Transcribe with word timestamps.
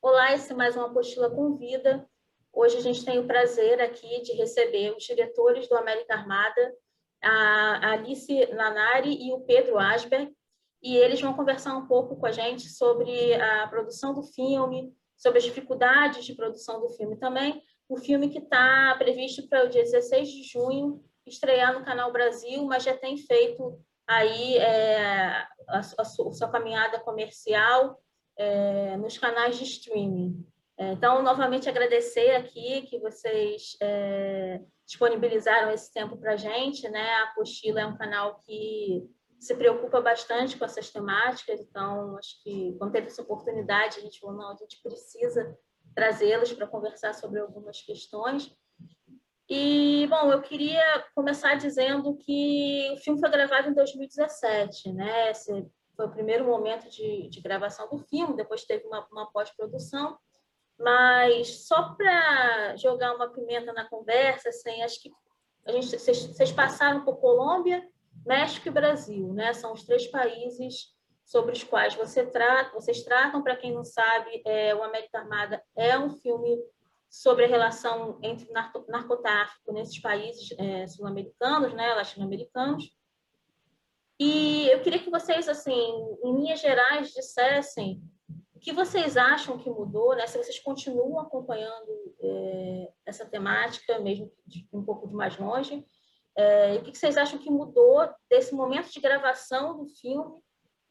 Olá, 0.00 0.34
esse 0.34 0.52
é 0.52 0.54
mais 0.54 0.76
uma 0.76 0.86
apostila 0.86 1.30
com 1.30 1.56
vida. 1.56 2.08
Hoje 2.52 2.76
a 2.76 2.80
gente 2.80 3.04
tem 3.04 3.18
o 3.18 3.26
prazer 3.26 3.80
aqui 3.80 4.20
de 4.22 4.32
receber 4.32 4.94
os 4.96 5.04
diretores 5.04 5.68
do 5.68 5.76
América 5.76 6.14
Armada, 6.14 6.74
a 7.22 7.92
Alice 7.92 8.46
Lanari 8.52 9.26
e 9.26 9.32
o 9.32 9.40
Pedro 9.40 9.78
Asberg, 9.78 10.30
e 10.82 10.96
eles 10.96 11.20
vão 11.20 11.34
conversar 11.34 11.76
um 11.76 11.86
pouco 11.86 12.16
com 12.16 12.26
a 12.26 12.32
gente 12.32 12.68
sobre 12.68 13.34
a 13.34 13.66
produção 13.68 14.12
do 14.12 14.22
filme, 14.22 14.94
sobre 15.16 15.38
as 15.38 15.44
dificuldades 15.44 16.24
de 16.24 16.34
produção 16.34 16.80
do 16.80 16.90
filme 16.90 17.16
também. 17.16 17.62
O 17.88 17.96
filme 17.96 18.28
que 18.28 18.38
está 18.38 18.94
previsto 18.98 19.48
para 19.48 19.64
o 19.64 19.68
dia 19.68 19.82
16 19.82 20.28
de 20.28 20.42
junho 20.42 21.02
estrear 21.26 21.72
no 21.72 21.84
Canal 21.84 22.12
Brasil, 22.12 22.64
mas 22.64 22.82
já 22.82 22.96
tem 22.96 23.16
feito 23.16 23.80
aí 24.06 24.56
é, 24.58 24.98
a, 25.02 25.48
a, 25.68 25.78
a, 25.78 26.04
sua 26.04 26.48
caminhada 26.50 27.00
comercial 27.00 28.00
é, 28.36 28.96
nos 28.96 29.18
canais 29.18 29.56
de 29.56 29.64
streaming. 29.64 30.46
É, 30.76 30.92
então, 30.92 31.22
novamente 31.22 31.68
agradecer 31.68 32.34
aqui 32.34 32.82
que 32.82 32.98
vocês 32.98 33.76
é, 33.80 34.60
disponibilizaram 34.86 35.70
esse 35.70 35.92
tempo 35.92 36.16
para 36.16 36.32
a 36.32 36.36
gente. 36.36 36.88
Né? 36.88 37.10
A 37.14 37.24
Apostila 37.24 37.80
é 37.80 37.86
um 37.86 37.96
canal 37.96 38.40
que 38.40 39.08
se 39.38 39.54
preocupa 39.54 40.00
bastante 40.00 40.56
com 40.56 40.64
essas 40.64 40.90
temáticas, 40.90 41.60
então 41.60 42.16
acho 42.16 42.42
que 42.42 42.74
quando 42.78 42.92
teve 42.92 43.08
essa 43.08 43.20
oportunidade, 43.20 43.98
a 43.98 44.00
gente 44.00 44.18
falou, 44.18 44.36
não, 44.36 44.50
a 44.50 44.56
gente 44.56 44.80
precisa 44.82 45.54
trazê-los 45.94 46.52
para 46.54 46.66
conversar 46.66 47.12
sobre 47.14 47.40
algumas 47.40 47.82
questões. 47.82 48.50
E, 49.48 50.06
bom, 50.08 50.32
eu 50.32 50.40
queria 50.40 51.04
começar 51.14 51.54
dizendo 51.54 52.16
que 52.16 52.90
o 52.94 52.96
filme 52.98 53.20
foi 53.20 53.30
gravado 53.30 53.68
em 53.68 53.74
2017, 53.74 54.92
né? 54.92 55.30
Esse 55.30 55.66
foi 55.94 56.06
o 56.06 56.10
primeiro 56.10 56.46
momento 56.46 56.88
de, 56.88 57.28
de 57.28 57.40
gravação 57.40 57.88
do 57.88 57.98
filme, 57.98 58.36
depois 58.36 58.64
teve 58.64 58.86
uma, 58.86 59.06
uma 59.12 59.30
pós-produção, 59.30 60.18
mas 60.78 61.66
só 61.66 61.94
para 61.94 62.74
jogar 62.76 63.14
uma 63.14 63.30
pimenta 63.30 63.72
na 63.72 63.88
conversa, 63.88 64.48
assim, 64.48 64.82
acho 64.82 65.00
que 65.00 65.10
a 65.66 65.72
gente, 65.72 65.98
vocês, 65.98 66.26
vocês 66.26 66.52
passaram 66.52 67.04
por 67.04 67.16
Colômbia, 67.16 67.86
México 68.26 68.68
e 68.68 68.70
Brasil, 68.70 69.32
né? 69.32 69.52
São 69.52 69.72
os 69.72 69.84
três 69.84 70.06
países 70.06 70.94
sobre 71.24 71.52
os 71.52 71.64
quais 71.64 71.94
você 71.94 72.24
trata, 72.26 72.74
vocês 72.74 73.02
tratam. 73.02 73.42
Para 73.42 73.56
quem 73.56 73.72
não 73.72 73.84
sabe, 73.84 74.42
é, 74.46 74.74
o 74.74 74.82
América 74.82 75.18
Armada 75.18 75.62
é 75.76 75.98
um 75.98 76.10
filme 76.10 76.58
sobre 77.14 77.44
a 77.44 77.48
relação 77.48 78.18
entre 78.24 78.50
narcotráfico 78.88 79.72
nesses 79.72 80.00
países 80.00 80.52
é, 80.58 80.84
sul-americanos, 80.88 81.72
né, 81.72 81.94
latino-americanos. 81.94 82.90
E 84.18 84.66
eu 84.66 84.82
queria 84.82 84.98
que 84.98 85.10
vocês, 85.10 85.48
assim, 85.48 85.80
em 86.24 86.34
linhas 86.34 86.60
gerais, 86.60 87.12
dissessem 87.12 88.02
o 88.52 88.58
que 88.58 88.72
vocês 88.72 89.16
acham 89.16 89.56
que 89.56 89.70
mudou, 89.70 90.16
né? 90.16 90.26
Se 90.26 90.38
vocês 90.38 90.58
continuam 90.58 91.20
acompanhando 91.20 91.88
é, 92.20 92.92
essa 93.06 93.24
temática, 93.24 94.00
mesmo 94.00 94.32
de 94.44 94.68
um 94.72 94.84
pouco 94.84 95.06
de 95.06 95.14
mais 95.14 95.38
longe, 95.38 95.86
é, 96.36 96.74
o 96.74 96.82
que 96.82 96.98
vocês 96.98 97.16
acham 97.16 97.38
que 97.38 97.50
mudou 97.50 98.08
desse 98.28 98.52
momento 98.54 98.90
de 98.90 99.00
gravação 99.00 99.76
do 99.76 99.86
filme 99.86 100.42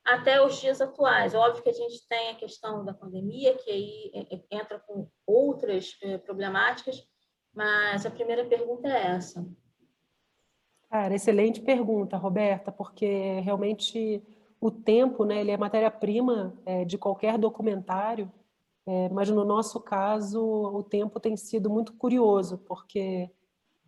até 0.06 0.46
os 0.46 0.60
dias 0.60 0.82
atuais? 0.82 1.34
Óbvio 1.34 1.64
que 1.64 1.70
a 1.70 1.74
gente 1.74 2.08
tem 2.08 2.30
a 2.30 2.36
questão 2.36 2.84
da 2.84 2.94
pandemia, 2.94 3.56
que 3.56 3.72
aí 3.72 4.12
entra 4.52 4.80
com 4.80 5.08
outras 5.26 5.98
é, 6.02 6.18
problemáticas, 6.18 7.04
mas 7.54 8.06
a 8.06 8.12
primeira 8.12 8.46
pergunta 8.46 8.88
é 8.88 9.16
essa. 9.16 9.46
Cara, 10.90 11.16
excelente 11.16 11.60
pergunta, 11.62 12.18
Roberta, 12.18 12.72
porque 12.72 13.40
realmente 13.40 14.24
o 14.62 14.70
tempo, 14.70 15.26
né, 15.26 15.42
ele 15.42 15.52
é 15.52 15.58
matéria-prima 15.58 16.56
é, 16.66 16.86
de 16.86 16.98
qualquer 16.98 17.38
documentário, 17.38 18.32
é, 18.86 19.10
mas 19.10 19.30
no 19.30 19.44
nosso 19.44 19.80
caso 19.80 20.42
o 20.42 20.84
tempo 20.84 21.20
tem 21.20 21.36
sido 21.36 21.70
muito 21.70 21.94
curioso, 21.94 22.60
porque 22.60 23.30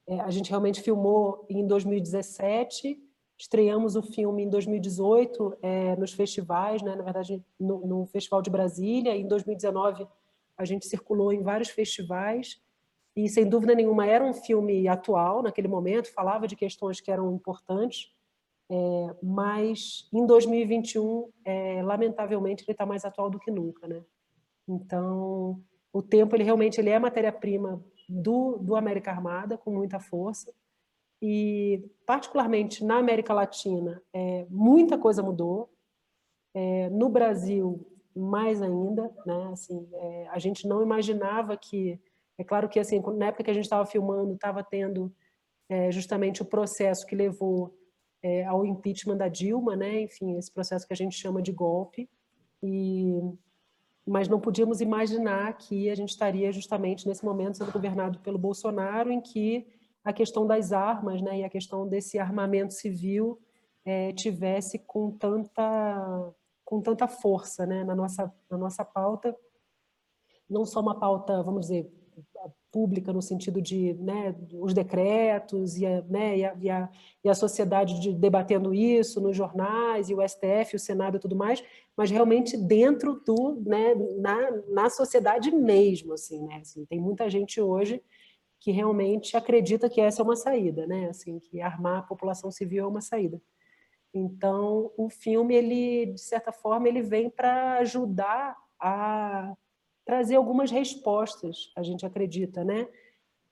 é, 0.08 0.20
a 0.20 0.30
gente 0.30 0.50
realmente 0.50 0.82
filmou 0.82 1.46
em 1.50 1.66
2017, 1.66 3.00
estreamos 3.38 3.96
o 3.96 4.02
filme 4.02 4.44
em 4.44 4.50
2018 4.50 5.58
é, 5.62 5.96
nos 5.96 6.14
festivais, 6.14 6.82
né? 6.82 6.96
na 6.96 7.04
verdade 7.04 7.44
no, 7.60 7.86
no, 7.86 8.06
Festival 8.06 8.42
de 8.42 8.50
Brasília, 8.50 9.16
em 9.16 9.28
2019 9.28 10.08
a 10.58 10.66
gente 10.66 10.88
circulou 10.88 11.34
em 11.34 11.44
vários 11.44 11.70
festivais 11.70 12.62
e 13.16 13.30
sem 13.30 13.48
dúvida 13.48 13.76
nenhuma 13.76 14.06
era 14.06 14.24
um 14.24 14.34
filme 14.34 14.88
atual 14.88 15.42
naquele 15.42 15.68
momento, 15.68 16.14
falava 16.14 16.48
de 16.48 16.56
questões 16.56 17.00
que 17.00 17.12
eram 17.12 17.34
importantes, 17.34 18.14
é, 18.70 19.16
mas 19.22 20.10
em 20.14 20.26
2021, 20.26 21.30
é, 21.46 21.84
lamentavelmente, 21.84 22.64
ele 22.64 22.72
está 22.72 22.86
mais 22.86 23.06
atual 23.06 23.30
do 23.30 23.40
que 23.40 23.52
nunca. 23.52 23.88
Né? 23.88 24.04
Então, 24.68 25.62
o 25.94 26.02
tempo 26.02 26.36
ele 26.36 26.44
realmente 26.44 26.80
ele 26.80 26.90
é 26.90 27.00
matéria-prima 27.00 27.82
do, 28.10 28.58
do 28.58 28.76
América 28.76 29.12
Armada, 29.12 29.58
com 29.58 29.72
muita 29.72 30.00
força, 30.00 30.54
e 31.28 31.84
particularmente 32.06 32.86
na 32.86 33.00
América 33.00 33.34
Latina, 33.34 34.00
é, 34.14 34.46
muita 34.48 34.96
coisa 34.96 35.24
mudou, 35.24 35.72
é, 36.54 36.88
no 36.92 37.10
Brasil 37.10 37.84
mais 38.16 38.62
ainda, 38.62 39.12
né? 39.26 39.50
Assim, 39.52 39.90
é, 39.92 40.28
a 40.30 40.38
gente 40.38 40.68
não 40.68 40.84
imaginava 40.84 41.58
que, 41.58 42.00
é 42.38 42.44
claro 42.44 42.70
que 42.70 42.80
assim, 42.80 43.02
na 43.18 43.26
época 43.26 43.44
que 43.44 43.50
a 43.50 43.54
gente 43.56 43.64
estava 43.64 43.88
filmando, 43.88 44.36
estava 44.36 44.64
tendo 44.64 45.12
é, 45.68 45.92
justamente 45.92 46.44
o 46.44 46.46
processo 46.46 47.08
que 47.08 47.16
levou 47.16 47.76
é, 48.22 48.46
ao 48.46 48.64
impeachment 48.64 49.18
da 49.18 49.28
Dilma, 49.28 49.76
né? 49.76 50.02
Enfim, 50.02 50.38
esse 50.38 50.52
processo 50.52 50.86
que 50.86 50.94
a 50.94 50.96
gente 50.96 51.16
chama 51.18 51.42
de 51.42 51.52
golpe, 51.52 52.08
e 52.62 53.20
mas 54.08 54.28
não 54.28 54.40
podíamos 54.40 54.80
imaginar 54.80 55.58
que 55.58 55.90
a 55.90 55.96
gente 55.96 56.10
estaria 56.10 56.52
justamente 56.52 57.08
nesse 57.08 57.26
momento 57.26 57.58
sendo 57.58 57.72
governado 57.72 58.20
pelo 58.20 58.38
Bolsonaro, 58.38 59.12
em 59.12 59.20
que 59.20 59.66
a 60.06 60.14
questão 60.14 60.46
das 60.46 60.72
armas 60.72 61.20
né, 61.20 61.40
e 61.40 61.44
a 61.44 61.50
questão 61.50 61.88
desse 61.88 62.20
armamento 62.20 62.76
civil 62.76 63.42
é, 63.84 64.14
tivesse 64.14 64.78
com 64.78 65.10
tanta, 65.12 66.34
com 66.64 66.80
tanta 66.80 67.08
força 67.08 67.66
né, 67.66 67.84
na, 67.84 67.96
nossa, 67.96 68.32
na 68.50 68.58
nossa 68.58 68.86
pauta, 68.86 69.36
não 70.48 70.64
só 70.64 70.80
uma 70.80 71.00
pauta, 71.00 71.42
vamos 71.42 71.62
dizer, 71.62 71.92
pública 72.72 73.12
no 73.12 73.22
sentido 73.22 73.62
de 73.62 73.94
né, 73.94 74.36
os 74.54 74.74
decretos 74.74 75.78
e 75.78 75.86
a, 75.86 76.02
né, 76.04 76.38
e 76.38 76.46
a, 76.46 76.56
e 76.60 76.70
a, 76.70 76.90
e 77.24 77.30
a 77.30 77.34
sociedade 77.34 78.00
de, 78.00 78.14
debatendo 78.14 78.74
isso 78.74 79.20
nos 79.20 79.36
jornais, 79.36 80.10
e 80.10 80.14
o 80.14 80.22
STF, 80.22 80.76
o 80.76 80.80
Senado 80.80 81.18
e 81.18 81.20
tudo 81.20 81.36
mais, 81.36 81.64
mas 81.98 82.12
realmente 82.12 82.56
dentro 82.58 83.22
do, 83.26 83.64
né, 83.66 83.96
na, 84.20 84.52
na 84.68 84.90
sociedade 84.90 85.50
mesmo. 85.52 86.14
Assim, 86.14 86.46
né? 86.46 86.58
assim, 86.62 86.86
tem 86.86 87.00
muita 87.00 87.28
gente 87.28 87.60
hoje 87.60 88.04
que 88.66 88.72
realmente 88.72 89.38
acredita 89.38 89.88
que 89.88 90.02
essa 90.02 90.24
é 90.24 90.26
uma 90.26 90.36
saída, 90.36 90.88
né? 90.88 91.08
assim, 91.08 91.38
que 91.38 91.62
armar 91.62 92.00
a 92.00 92.02
população 92.02 92.50
civil 92.50 92.84
é 92.84 92.88
uma 92.88 93.00
saída. 93.00 93.40
Então, 94.12 94.92
o 94.98 95.08
filme, 95.08 95.54
ele, 95.54 96.08
de 96.08 96.20
certa 96.20 96.52
forma, 96.52 96.88
ele 96.88 97.04
vem 97.04 97.30
para 97.30 97.78
ajudar 97.78 98.58
a 98.80 99.56
trazer 100.04 100.36
algumas 100.36 100.72
respostas, 100.72 101.72
a 101.76 101.84
gente 101.84 102.08
acredita, 102.08 102.64
né? 102.64 102.88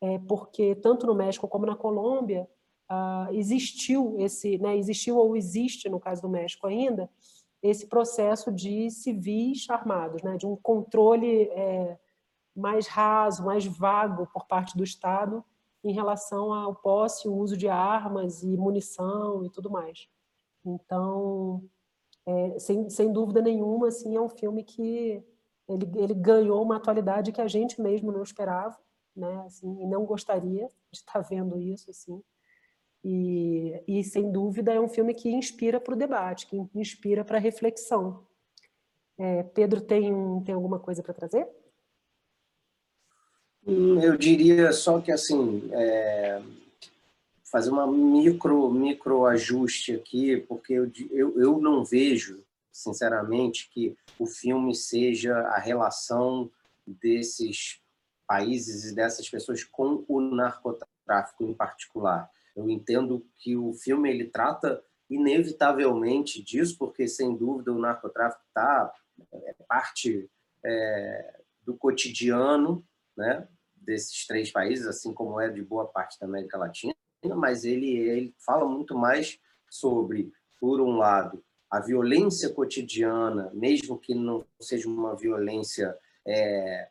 É 0.02 0.18
porque 0.28 0.74
tanto 0.74 1.06
no 1.06 1.14
México 1.14 1.48
como 1.48 1.68
na 1.68 1.76
Colômbia 1.76 2.50
uh, 2.90 3.32
existiu 3.36 4.16
esse, 4.18 4.58
né, 4.58 4.76
existiu 4.76 5.18
ou 5.18 5.38
existe, 5.38 5.90
no 5.90 6.00
caso 6.00 6.24
do 6.24 6.30
México 6.30 6.66
ainda, 6.66 7.08
esse 7.62 7.86
processo 7.86 8.52
de 8.52 8.90
civis 8.90 9.70
armados, 9.70 10.24
né, 10.24 10.38
de 10.38 10.48
um 10.48 10.56
controle 10.56 11.44
é, 11.52 12.00
mais 12.56 12.88
raso, 12.88 13.46
mais 13.46 13.66
vago 13.66 14.28
por 14.28 14.46
parte 14.46 14.78
do 14.78 14.84
Estado 14.84 15.44
em 15.84 15.94
relação 15.94 16.54
ao 16.54 16.76
posse 16.76 17.28
e 17.28 17.32
uso 17.32 17.58
de 17.58 17.68
armas 17.68 18.42
e 18.44 18.56
munição 18.56 19.44
e 19.46 19.50
tudo 19.50 19.70
mais. 19.70 20.08
Então, 20.66 21.64
é, 22.26 22.60
sem, 22.60 22.90
sem 22.90 23.12
dúvida 23.12 23.42
nenhuma, 23.42 23.90
assim, 23.90 24.16
é 24.16 24.22
um 24.22 24.30
filme 24.30 24.64
que 24.64 25.22
ele, 25.68 25.90
ele 25.96 26.14
ganhou 26.14 26.62
uma 26.64 26.78
atualidade 26.78 27.32
que 27.32 27.42
a 27.42 27.48
gente 27.48 27.82
mesmo 27.82 28.12
não 28.12 28.24
esperava, 28.24 28.78
né? 29.16 29.44
Assim, 29.46 29.82
e 29.82 29.86
não 29.86 30.06
gostaria 30.06 30.68
de 30.92 31.00
estar 31.00 31.20
vendo 31.20 31.60
isso, 31.60 31.90
assim. 31.90 32.22
E, 33.04 33.84
e 33.86 34.04
sem 34.04 34.32
dúvida 34.32 34.74
é 34.74 34.80
um 34.80 34.88
filme 34.88 35.14
que 35.14 35.30
inspira 35.30 35.80
para 35.82 35.94
o 35.94 35.98
debate, 35.98 36.48
que 36.48 36.58
inspira 36.74 37.26
para 37.26 37.38
reflexão. 37.38 38.26
É, 39.18 39.44
Pedro 39.44 39.82
tem, 39.82 40.42
tem 40.44 40.56
alguma 40.56 40.80
coisa 40.80 41.04
para 41.04 41.14
trazer? 41.14 41.48
Hum, 43.66 44.02
eu 44.02 44.18
diria 44.18 44.72
só 44.74 45.00
que 45.00 45.12
assim 45.12 45.70
é, 45.72 46.42
fazer 47.44 47.70
uma 47.70 47.88
micro 47.88 48.70
micro 48.72 49.26
ajuste 49.26 49.94
aqui, 49.94 50.38
porque 50.38 50.74
eu, 50.74 50.92
eu, 51.12 51.40
eu 51.40 51.60
não 51.60 51.84
vejo 51.84 52.44
sinceramente, 52.74 53.70
que 53.72 53.96
o 54.18 54.26
filme 54.26 54.74
seja 54.74 55.38
a 55.38 55.60
relação 55.60 56.52
desses 56.86 57.80
países 58.28 58.92
e 58.92 58.96
dessas 58.96 59.30
pessoas 59.30 59.64
com 59.64 60.04
o 60.08 60.20
narcotráfico 60.20 61.44
em 61.44 61.54
particular. 61.54 62.30
Eu 62.56 62.70
entendo 62.70 63.26
que 63.38 63.56
o 63.56 63.74
filme 63.74 64.10
ele 64.10 64.26
trata 64.26 64.84
inevitavelmente 65.10 66.42
disso, 66.42 66.76
porque, 66.78 67.08
sem 67.08 67.36
dúvida, 67.36 67.72
o 67.72 67.80
narcotráfico 67.80 68.44
está 68.48 68.92
é 69.32 69.56
parte 69.68 70.28
é, 70.66 71.40
do 71.62 71.76
cotidiano 71.76 72.84
né, 73.16 73.48
desses 73.84 74.26
três 74.26 74.52
países, 74.52 74.88
assim 74.88 75.14
como 75.14 75.40
é 75.40 75.50
de 75.50 75.62
boa 75.62 75.86
parte 75.86 76.20
da 76.20 76.26
América 76.26 76.58
Latina, 76.58 76.96
mas 77.36 77.64
ele, 77.64 77.90
ele 77.90 78.36
fala 78.46 78.68
muito 78.68 78.98
mais 78.98 79.40
sobre, 79.70 80.32
por 80.60 80.82
um 80.82 80.98
lado, 80.98 81.44
a 81.70 81.80
violência 81.80 82.50
cotidiana, 82.50 83.50
mesmo 83.54 83.98
que 83.98 84.14
não 84.14 84.46
seja 84.60 84.88
uma 84.88 85.16
violência 85.16 85.98
é, 86.26 86.88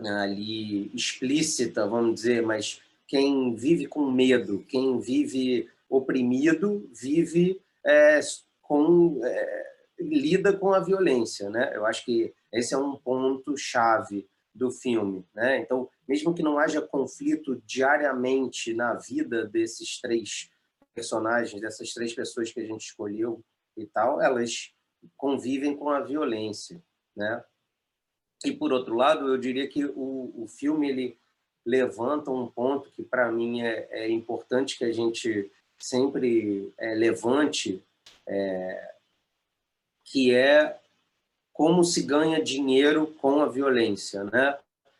ali 0.00 0.90
explícita, 0.94 1.86
vamos 1.86 2.14
dizer, 2.14 2.42
mas 2.42 2.80
quem 3.06 3.54
vive 3.54 3.86
com 3.86 4.10
medo, 4.10 4.64
quem 4.68 4.98
vive 5.00 5.68
oprimido, 5.88 6.88
vive 6.94 7.60
é, 7.84 8.20
com 8.62 9.20
é, 9.24 9.66
lida 9.98 10.52
com 10.52 10.72
a 10.72 10.80
violência, 10.80 11.50
né? 11.50 11.72
Eu 11.74 11.84
acho 11.86 12.04
que 12.04 12.32
esse 12.52 12.74
é 12.74 12.78
um 12.78 12.96
ponto 12.96 13.56
chave 13.56 14.28
do 14.58 14.70
filme, 14.70 15.24
né? 15.34 15.58
Então, 15.58 15.88
mesmo 16.06 16.34
que 16.34 16.42
não 16.42 16.58
haja 16.58 16.82
conflito 16.82 17.62
diariamente 17.64 18.74
na 18.74 18.94
vida 18.94 19.46
desses 19.46 20.00
três 20.00 20.50
personagens, 20.94 21.60
dessas 21.60 21.94
três 21.94 22.12
pessoas 22.12 22.52
que 22.52 22.60
a 22.60 22.66
gente 22.66 22.86
escolheu 22.86 23.42
e 23.76 23.86
tal, 23.86 24.20
elas 24.20 24.74
convivem 25.16 25.76
com 25.76 25.88
a 25.88 26.00
violência, 26.00 26.82
né? 27.16 27.42
E 28.44 28.52
por 28.52 28.72
outro 28.72 28.94
lado, 28.94 29.28
eu 29.28 29.38
diria 29.38 29.68
que 29.68 29.84
o, 29.84 30.32
o 30.34 30.46
filme 30.48 30.88
ele 30.88 31.18
levanta 31.64 32.30
um 32.30 32.46
ponto 32.46 32.90
que 32.90 33.02
para 33.02 33.30
mim 33.30 33.62
é, 33.62 33.88
é, 33.90 34.10
importante 34.10 34.76
que 34.76 34.84
a 34.84 34.92
gente 34.92 35.50
sempre 35.78 36.72
é, 36.78 36.94
levante, 36.94 37.84
é, 38.26 38.94
que 40.04 40.34
é 40.34 40.80
como 41.58 41.82
se 41.82 42.04
ganha 42.04 42.40
dinheiro 42.40 43.08
com 43.20 43.40
a 43.40 43.48
violência, 43.48 44.22
né? 44.22 44.56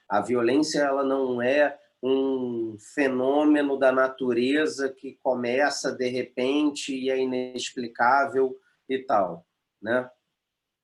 A 0.09 0.21
violência 0.21 0.81
ela 0.81 1.05
não 1.05 1.41
é 1.41 1.79
um 2.03 2.77
fenômeno 2.81 3.79
da 3.79 3.93
natureza 3.93 4.89
que 4.89 5.17
começa 5.23 5.93
de 5.93 6.09
repente 6.09 6.93
e 6.93 7.11
é 7.11 7.19
inexplicável 7.21 8.59
e 8.89 8.99
tal, 8.99 9.47
né? 9.81 10.11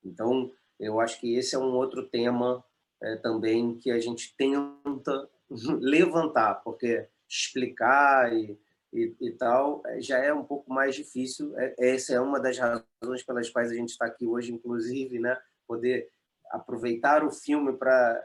Então, 0.01 0.49
eu 0.79 1.01
acho 1.01 1.19
que 1.19 1.35
esse 1.35 1.55
é 1.55 1.59
um 1.59 1.73
outro 1.73 2.07
tema 2.07 2.63
é, 3.03 3.17
também 3.17 3.77
que 3.77 3.91
a 3.91 3.99
gente 3.99 4.33
tenta 4.37 5.29
levantar, 5.81 6.63
porque 6.63 7.05
explicar 7.27 8.31
e, 8.31 8.57
e, 8.93 9.13
e, 9.19 9.31
tal 9.31 9.83
é, 9.87 9.99
já 9.99 10.19
é 10.19 10.33
um 10.33 10.45
pouco 10.45 10.71
mais 10.71 10.95
difícil. 10.95 11.53
É, 11.59 11.75
essa 11.79 12.13
é 12.13 12.21
uma 12.21 12.39
das 12.39 12.57
razões 12.57 13.23
pelas 13.25 13.49
quais 13.49 13.71
a 13.71 13.75
gente 13.75 13.89
está 13.89 14.05
aqui 14.05 14.25
hoje, 14.25 14.53
inclusive, 14.53 15.19
né? 15.19 15.37
Poder 15.67 16.09
aproveitar 16.51 17.23
o 17.23 17.31
filme 17.31 17.77
para 17.77 18.23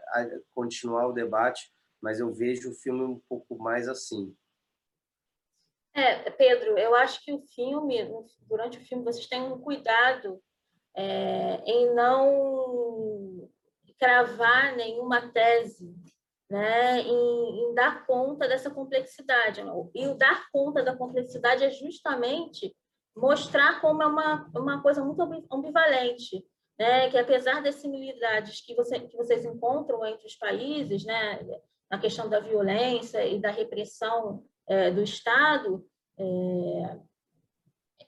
continuar 0.55 1.09
o 1.09 1.13
debate, 1.13 1.73
mas 2.01 2.21
eu 2.21 2.33
vejo 2.33 2.71
o 2.71 2.75
filme 2.75 3.03
um 3.03 3.21
pouco 3.29 3.59
mais 3.59 3.89
assim. 3.89 4.35
É, 5.93 6.31
Pedro, 6.31 6.79
eu 6.79 6.95
acho 6.95 7.23
que 7.25 7.33
o 7.33 7.41
filme, 7.41 8.09
durante 8.43 8.79
o 8.79 8.81
filme, 8.83 9.05
vocês 9.05 9.27
têm 9.27 9.43
um 9.43 9.59
cuidado 9.59 10.41
é, 10.95 11.63
em 11.67 11.95
não 11.95 13.49
cravar 13.99 14.77
nenhuma 14.77 15.31
tese, 15.31 15.95
né, 16.49 17.01
em, 17.01 17.71
em, 17.71 17.75
dar 17.75 18.07
conta 18.07 18.49
dessa 18.49 18.71
complexidade. 18.71 19.61
E 19.95 20.07
o 20.09 20.15
dar 20.15 20.49
conta 20.51 20.83
da 20.83 20.97
complexidade 20.97 21.65
é 21.65 21.71
justamente 21.71 22.75
mostrar 23.15 23.81
como 23.81 24.03
é 24.03 24.07
uma, 24.07 24.51
uma 24.55 24.83
coisa 24.83 25.05
muito 25.05 25.21
ambivalente, 25.53 26.45
né, 26.81 27.11
que 27.11 27.19
apesar 27.19 27.63
das 27.63 27.75
similitudes 27.75 28.63
que, 28.63 28.75
você, 28.75 28.99
que 28.99 29.15
vocês 29.15 29.45
encontram 29.45 30.03
entre 30.07 30.27
os 30.27 30.35
países, 30.35 31.05
né, 31.05 31.39
na 31.91 31.99
questão 31.99 32.27
da 32.27 32.41
violência 32.41 33.23
e 33.27 33.39
da 33.39 33.51
repressão 33.51 34.43
é, 34.67 34.91
do 34.91 35.03
Estado, 35.03 35.87
é, 36.19 36.25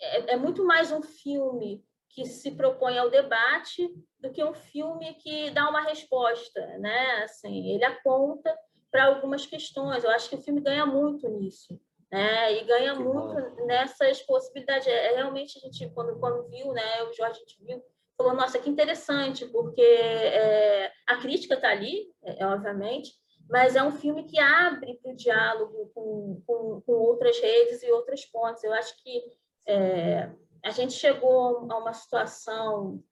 é, 0.01 0.33
é, 0.33 0.37
muito 0.39 0.65
mais 0.65 0.91
um 0.91 1.03
filme 1.03 1.85
que 2.09 2.25
se 2.25 2.53
propõe 2.53 2.97
ao 2.97 3.11
debate 3.11 3.95
do 4.19 4.31
que 4.31 4.43
um 4.43 4.55
filme 4.55 5.15
que 5.17 5.51
dá 5.51 5.69
uma 5.69 5.83
resposta, 5.83 6.67
né? 6.79 7.25
Assim, 7.25 7.75
ele 7.75 7.85
aponta 7.85 8.57
para 8.91 9.05
algumas 9.05 9.45
questões. 9.45 10.03
Eu 10.03 10.11
acho 10.11 10.29
que 10.31 10.37
o 10.37 10.43
filme 10.43 10.61
ganha 10.61 10.85
muito 10.85 11.29
nisso, 11.29 11.79
né? 12.11 12.55
E 12.55 12.65
ganha 12.65 12.95
muito 12.95 13.35
nessas 13.67 14.23
possibilidades. 14.23 14.87
É, 14.87 15.13
é, 15.13 15.17
realmente 15.17 15.59
a 15.59 15.61
gente 15.61 15.89
quando 15.95 16.19
quando 16.19 16.49
viu, 16.49 16.73
né? 16.73 17.03
O 17.05 17.13
Jorge 17.15 17.39
a 17.39 17.49
gente 17.49 17.65
viu 17.65 17.83
falou, 18.17 18.35
nossa, 18.35 18.59
que 18.59 18.71
interessante, 18.71 19.47
porque 19.47 19.81
é, 19.83 20.93
a 21.07 21.17
crítica 21.17 21.55
está 21.55 21.71
ali, 21.71 22.13
é, 22.25 22.47
obviamente, 22.47 23.13
mas 23.49 23.77
é 23.77 23.83
um 23.83 23.93
filme 23.93 24.25
que 24.25 24.39
abre 24.39 24.99
para 25.03 25.13
o 25.13 25.17
diálogo 25.17 25.91
com, 25.95 26.43
com, 26.47 26.81
com, 26.87 26.93
outras 26.93 27.39
redes 27.39 27.83
e 27.83 27.91
outras 27.91 28.25
pontes. 28.25 28.65
Eu 28.65 28.73
acho 28.73 28.95
que 29.03 29.23
é, 29.67 30.31
a 30.65 30.71
gente 30.71 30.95
chegou 30.95 31.71
a 31.71 31.79
uma 31.79 31.93
situação. 31.93 33.03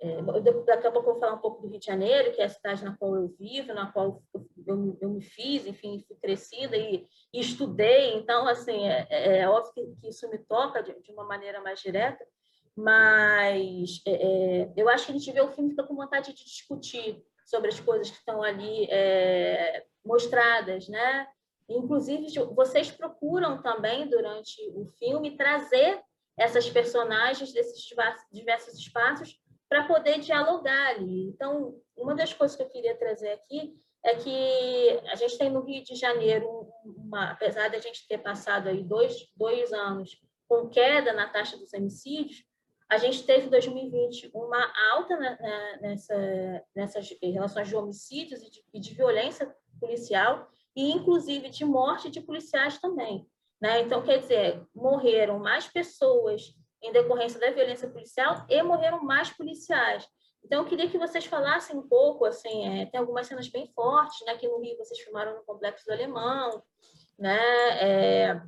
É, 0.00 0.20
daqui 0.64 0.86
a 0.86 0.90
pouco 0.90 1.10
eu 1.10 1.12
vou 1.12 1.20
falar 1.20 1.34
um 1.34 1.40
pouco 1.40 1.62
do 1.62 1.68
Rio 1.68 1.78
de 1.78 1.86
Janeiro, 1.86 2.32
que 2.32 2.40
é 2.40 2.44
a 2.44 2.48
cidade 2.48 2.84
na 2.84 2.96
qual 2.96 3.14
eu 3.14 3.28
vivo, 3.38 3.72
na 3.72 3.92
qual 3.92 4.22
eu, 4.66 4.98
eu 5.00 5.10
me 5.10 5.20
fiz, 5.20 5.64
enfim, 5.66 6.02
fui 6.08 6.16
crescida 6.16 6.76
e, 6.76 7.06
e 7.32 7.40
estudei. 7.40 8.14
Então, 8.14 8.48
assim, 8.48 8.88
é, 8.88 9.06
é, 9.10 9.38
é 9.38 9.48
óbvio 9.48 9.72
que, 9.74 10.00
que, 10.00 10.08
isso 10.08 10.28
me 10.28 10.38
toca 10.38 10.82
de, 10.82 10.98
de, 11.00 11.12
uma 11.12 11.24
maneira 11.24 11.60
mais 11.60 11.80
direta, 11.80 12.26
mas 12.76 14.00
é, 14.06 14.12
é, 14.12 14.72
eu 14.76 14.88
acho 14.88 15.06
que 15.06 15.12
a 15.12 15.14
gente 15.14 15.30
vê 15.32 15.40
o 15.40 15.52
filme 15.52 15.70
fica 15.70 15.84
com 15.84 15.94
vontade 15.94 16.32
de 16.32 16.44
discutir 16.44 17.22
sobre 17.44 17.68
as 17.68 17.78
coisas 17.78 18.10
que 18.10 18.16
estão 18.16 18.42
ali 18.42 18.86
é, 18.90 19.84
mostradas, 20.04 20.88
né? 20.88 21.26
Inclusive, 21.68 22.26
vocês 22.54 22.90
procuram 22.90 23.62
também, 23.62 24.08
durante 24.08 24.60
o 24.74 24.86
filme, 24.98 25.36
trazer 25.36 26.02
essas 26.36 26.68
personagens 26.68 27.52
desses 27.52 27.84
diversos 28.32 28.74
espaços 28.74 29.38
para 29.68 29.86
poder 29.86 30.18
dialogar 30.18 30.88
ali. 30.88 31.28
Então, 31.28 31.80
uma 31.96 32.14
das 32.14 32.32
coisas 32.32 32.56
que 32.56 32.62
eu 32.62 32.68
queria 32.68 32.96
trazer 32.96 33.32
aqui 33.32 33.74
é 34.04 34.16
que 34.16 35.00
a 35.10 35.14
gente 35.14 35.38
tem 35.38 35.50
no 35.50 35.62
Rio 35.62 35.82
de 35.82 35.94
Janeiro, 35.94 36.68
uma, 36.84 37.30
apesar 37.30 37.68
de 37.68 37.76
a 37.76 37.80
gente 37.80 38.06
ter 38.08 38.18
passado 38.18 38.68
aí 38.68 38.82
dois, 38.82 39.30
dois 39.36 39.72
anos 39.72 40.20
com 40.48 40.68
queda 40.68 41.12
na 41.12 41.28
taxa 41.28 41.56
dos 41.56 41.72
homicídios, 41.72 42.44
a 42.88 42.98
gente 42.98 43.24
teve 43.24 43.46
em 43.46 43.50
2020 43.50 44.30
uma 44.34 44.72
alta 44.92 45.16
nessa, 45.80 46.64
nessas 46.74 47.08
relações 47.22 47.68
de 47.68 47.76
homicídios 47.76 48.42
e 48.42 48.50
de, 48.50 48.64
e 48.74 48.80
de, 48.80 48.94
violência 48.94 49.54
policial, 49.80 50.48
e 50.76 50.92
inclusive 50.92 51.48
de 51.48 51.64
morte 51.64 52.10
de 52.10 52.20
policiais 52.20 52.78
também. 52.78 53.26
Né? 53.60 53.80
Então, 53.82 54.02
quer 54.02 54.18
dizer, 54.18 54.66
morreram 54.74 55.38
mais 55.38 55.66
pessoas 55.68 56.54
em 56.82 56.92
decorrência 56.92 57.38
da 57.38 57.50
violência 57.50 57.88
policial 57.88 58.44
e 58.48 58.62
morreram 58.62 59.02
mais 59.02 59.30
policiais. 59.30 60.06
Então, 60.44 60.62
eu 60.62 60.68
queria 60.68 60.90
que 60.90 60.98
vocês 60.98 61.24
falassem 61.24 61.76
um 61.76 61.88
pouco, 61.88 62.24
assim, 62.24 62.66
é, 62.66 62.86
tem 62.86 62.98
algumas 62.98 63.26
cenas 63.26 63.48
bem 63.48 63.68
fortes, 63.68 64.26
né? 64.26 64.32
Aqui 64.32 64.48
no 64.48 64.60
Rio 64.60 64.76
vocês 64.76 64.98
filmaram 64.98 65.36
no 65.36 65.44
Complexo 65.44 65.86
do 65.86 65.92
Alemão, 65.92 66.62
né? 67.18 67.38
É, 67.80 68.42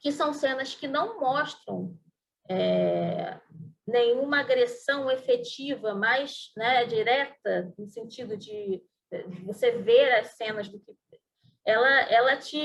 que 0.00 0.12
são 0.12 0.34
cenas 0.34 0.74
que 0.74 0.86
não 0.86 1.18
mostram 1.18 1.98
é, 2.48 3.38
nenhuma 3.86 4.40
agressão 4.40 5.10
efetiva 5.10 5.94
mais 5.94 6.52
né, 6.56 6.84
direta, 6.86 7.72
no 7.78 7.86
sentido 7.86 8.36
de, 8.36 8.82
de, 9.10 9.44
você 9.44 9.72
ver 9.72 10.14
as 10.14 10.28
cenas 10.36 10.68
do 10.68 10.78
que 10.78 10.94
ela, 11.66 12.00
ela 12.10 12.36
te 12.36 12.60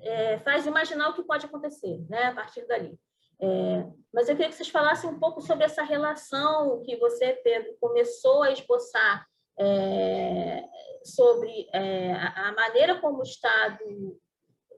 é, 0.00 0.38
faz 0.40 0.66
imaginar 0.66 1.08
o 1.08 1.14
que 1.14 1.22
pode 1.22 1.46
acontecer 1.46 1.98
né, 2.08 2.24
a 2.24 2.34
partir 2.34 2.66
dali. 2.66 2.98
É, 3.40 3.84
mas 4.12 4.28
eu 4.28 4.36
queria 4.36 4.50
que 4.50 4.54
vocês 4.54 4.68
falassem 4.68 5.10
um 5.10 5.18
pouco 5.18 5.40
sobre 5.40 5.64
essa 5.64 5.82
relação 5.82 6.80
que 6.84 6.96
você, 6.96 7.32
Pedro, 7.42 7.76
começou 7.80 8.42
a 8.42 8.52
esboçar 8.52 9.26
é, 9.58 10.64
sobre 11.04 11.68
é, 11.72 12.12
a 12.12 12.52
maneira 12.52 13.00
como 13.00 13.18
o 13.18 13.24
Estado 13.24 14.16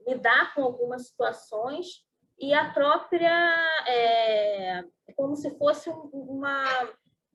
lidar 0.07 0.53
com 0.53 0.63
algumas 0.63 1.07
situações 1.07 2.03
e 2.39 2.53
a 2.53 2.71
própria, 2.71 3.31
é, 3.87 4.83
como 5.15 5.35
se 5.35 5.57
fosse 5.57 5.89
uma 5.89 6.65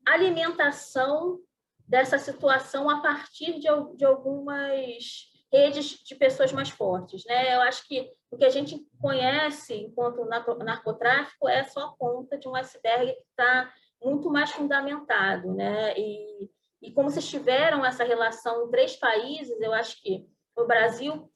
alimentação 0.06 1.38
dessa 1.86 2.18
situação 2.18 2.88
a 2.88 3.00
partir 3.00 3.58
de, 3.58 3.68
de 3.96 4.04
algumas 4.04 5.28
redes 5.52 6.04
de 6.04 6.14
pessoas 6.14 6.52
mais 6.52 6.70
fortes. 6.70 7.24
Né? 7.24 7.54
Eu 7.54 7.62
acho 7.62 7.86
que 7.88 8.12
o 8.30 8.36
que 8.36 8.44
a 8.44 8.50
gente 8.50 8.80
conhece 9.00 9.74
enquanto 9.74 10.24
narcotráfico 10.24 11.48
é 11.48 11.64
só 11.64 11.80
a 11.80 11.92
ponta 11.92 12.38
de 12.38 12.46
um 12.46 12.54
iceberg 12.54 13.12
que 13.12 13.20
está 13.30 13.72
muito 14.02 14.30
mais 14.30 14.52
fundamentado. 14.52 15.52
Né? 15.52 15.98
E, 15.98 16.50
e 16.82 16.92
como 16.92 17.10
vocês 17.10 17.28
tiveram 17.28 17.84
essa 17.84 18.04
relação 18.04 18.70
três 18.70 18.96
países, 18.96 19.60
eu 19.60 19.72
acho 19.72 20.00
que 20.00 20.24
o 20.56 20.64
Brasil 20.64 21.28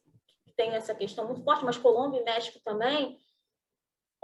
tem 0.57 0.71
essa 0.71 0.95
questão 0.95 1.27
muito 1.27 1.43
forte, 1.43 1.65
mas 1.65 1.77
Colômbia 1.77 2.21
e 2.21 2.25
México 2.25 2.61
também, 2.65 3.19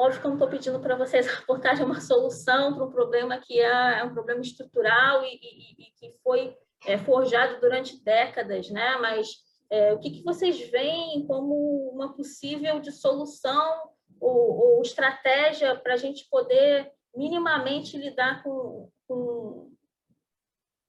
Óbvio 0.00 0.19
que 0.19 0.26
eu 0.26 0.30
não 0.30 0.37
estou 0.38 0.49
pedindo 0.49 0.80
para 0.80 0.97
vocês 0.97 1.28
apontarem 1.42 1.85
uma 1.85 2.00
solução 2.00 2.75
para 2.75 2.87
um 2.87 2.90
problema 2.90 3.38
que 3.38 3.61
é, 3.61 3.99
é 3.99 4.02
um 4.02 4.14
problema 4.14 4.40
estrutural 4.40 5.23
e, 5.23 5.35
e, 5.35 5.73
e 5.78 5.90
que 5.92 6.16
foi 6.23 6.57
é, 6.87 6.97
forjado 6.97 7.61
durante 7.61 8.02
décadas, 8.02 8.71
né? 8.71 8.97
Mas 8.97 9.28
é, 9.69 9.92
o 9.92 9.99
que, 9.99 10.11
que 10.11 10.25
vocês 10.25 10.59
veem 10.71 11.26
como 11.26 11.90
uma 11.92 12.14
possível 12.14 12.80
dissolução 12.80 13.90
ou, 14.19 14.76
ou 14.76 14.83
estratégia 14.83 15.76
para 15.76 15.92
a 15.92 15.99
gente 15.99 16.26
poder 16.30 16.90
minimamente 17.14 17.99
lidar 17.99 18.42
com, 18.42 18.90
com, 19.07 19.71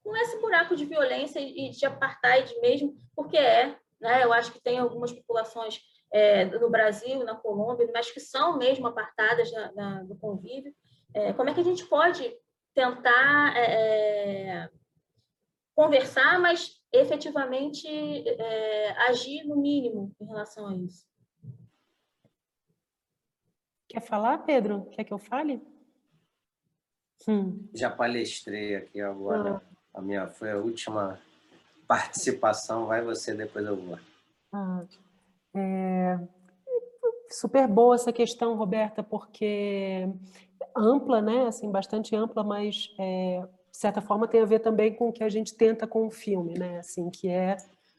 com 0.02 0.16
esse 0.16 0.40
buraco 0.40 0.74
de 0.74 0.86
violência 0.86 1.38
e 1.38 1.68
de 1.68 1.84
apartheid 1.84 2.58
mesmo, 2.60 2.96
porque 3.14 3.36
é, 3.36 3.76
né? 4.00 4.24
Eu 4.24 4.32
acho 4.32 4.52
que 4.52 4.60
tem 4.60 4.78
algumas 4.78 5.12
populações 5.12 5.82
é, 6.12 6.44
no 6.44 6.70
Brasil, 6.70 7.24
na 7.24 7.34
Colômbia, 7.34 7.90
mas 7.92 8.10
que 8.10 8.20
são 8.20 8.58
mesmo 8.58 8.86
apartadas 8.86 9.50
da, 9.50 9.72
da, 9.72 10.02
do 10.02 10.14
convívio. 10.16 10.74
É, 11.14 11.32
como 11.32 11.48
é 11.48 11.54
que 11.54 11.60
a 11.60 11.64
gente 11.64 11.86
pode 11.86 12.32
tentar 12.74 13.56
é, 13.56 13.64
é 14.64 14.70
conversar, 15.74 16.38
mas 16.38 16.80
efetivamente 16.92 17.88
é, 17.88 18.90
agir 19.08 19.44
no 19.44 19.56
mínimo 19.56 20.14
em 20.20 20.26
relação 20.26 20.68
a 20.68 20.76
isso? 20.76 21.06
Quer 23.88 24.00
falar, 24.00 24.38
Pedro? 24.38 24.86
Quer 24.90 25.04
que 25.04 25.12
eu 25.12 25.18
fale? 25.18 25.62
Hum. 27.28 27.68
Já 27.74 27.90
palestrei 27.90 28.74
aqui 28.76 29.00
agora. 29.00 29.56
Ah. 29.56 29.98
A 29.98 30.00
minha 30.00 30.26
foi 30.28 30.50
a 30.50 30.56
última 30.56 31.20
participação. 31.86 32.86
Vai 32.86 33.02
você, 33.02 33.34
depois 33.34 33.66
eu 33.66 33.76
vou. 33.76 33.98
Ah. 34.50 34.84
É, 35.54 36.18
super 37.30 37.66
boa 37.66 37.94
essa 37.94 38.12
questão, 38.12 38.56
Roberta, 38.56 39.02
porque 39.02 40.08
ampla, 40.76 41.20
né? 41.20 41.46
Assim, 41.46 41.70
bastante 41.70 42.14
ampla, 42.14 42.42
mas 42.42 42.94
é, 42.98 43.42
de 43.70 43.76
certa 43.76 44.00
forma 44.00 44.28
tem 44.28 44.40
a 44.40 44.46
ver 44.46 44.60
também 44.60 44.94
com 44.94 45.08
o 45.08 45.12
que 45.12 45.24
a 45.24 45.28
gente 45.28 45.54
tenta 45.54 45.86
com 45.86 46.06
o 46.06 46.10
filme, 46.10 46.54
né? 46.58 46.78
Assim, 46.78 47.10
que 47.10 47.28
é, 47.28 47.56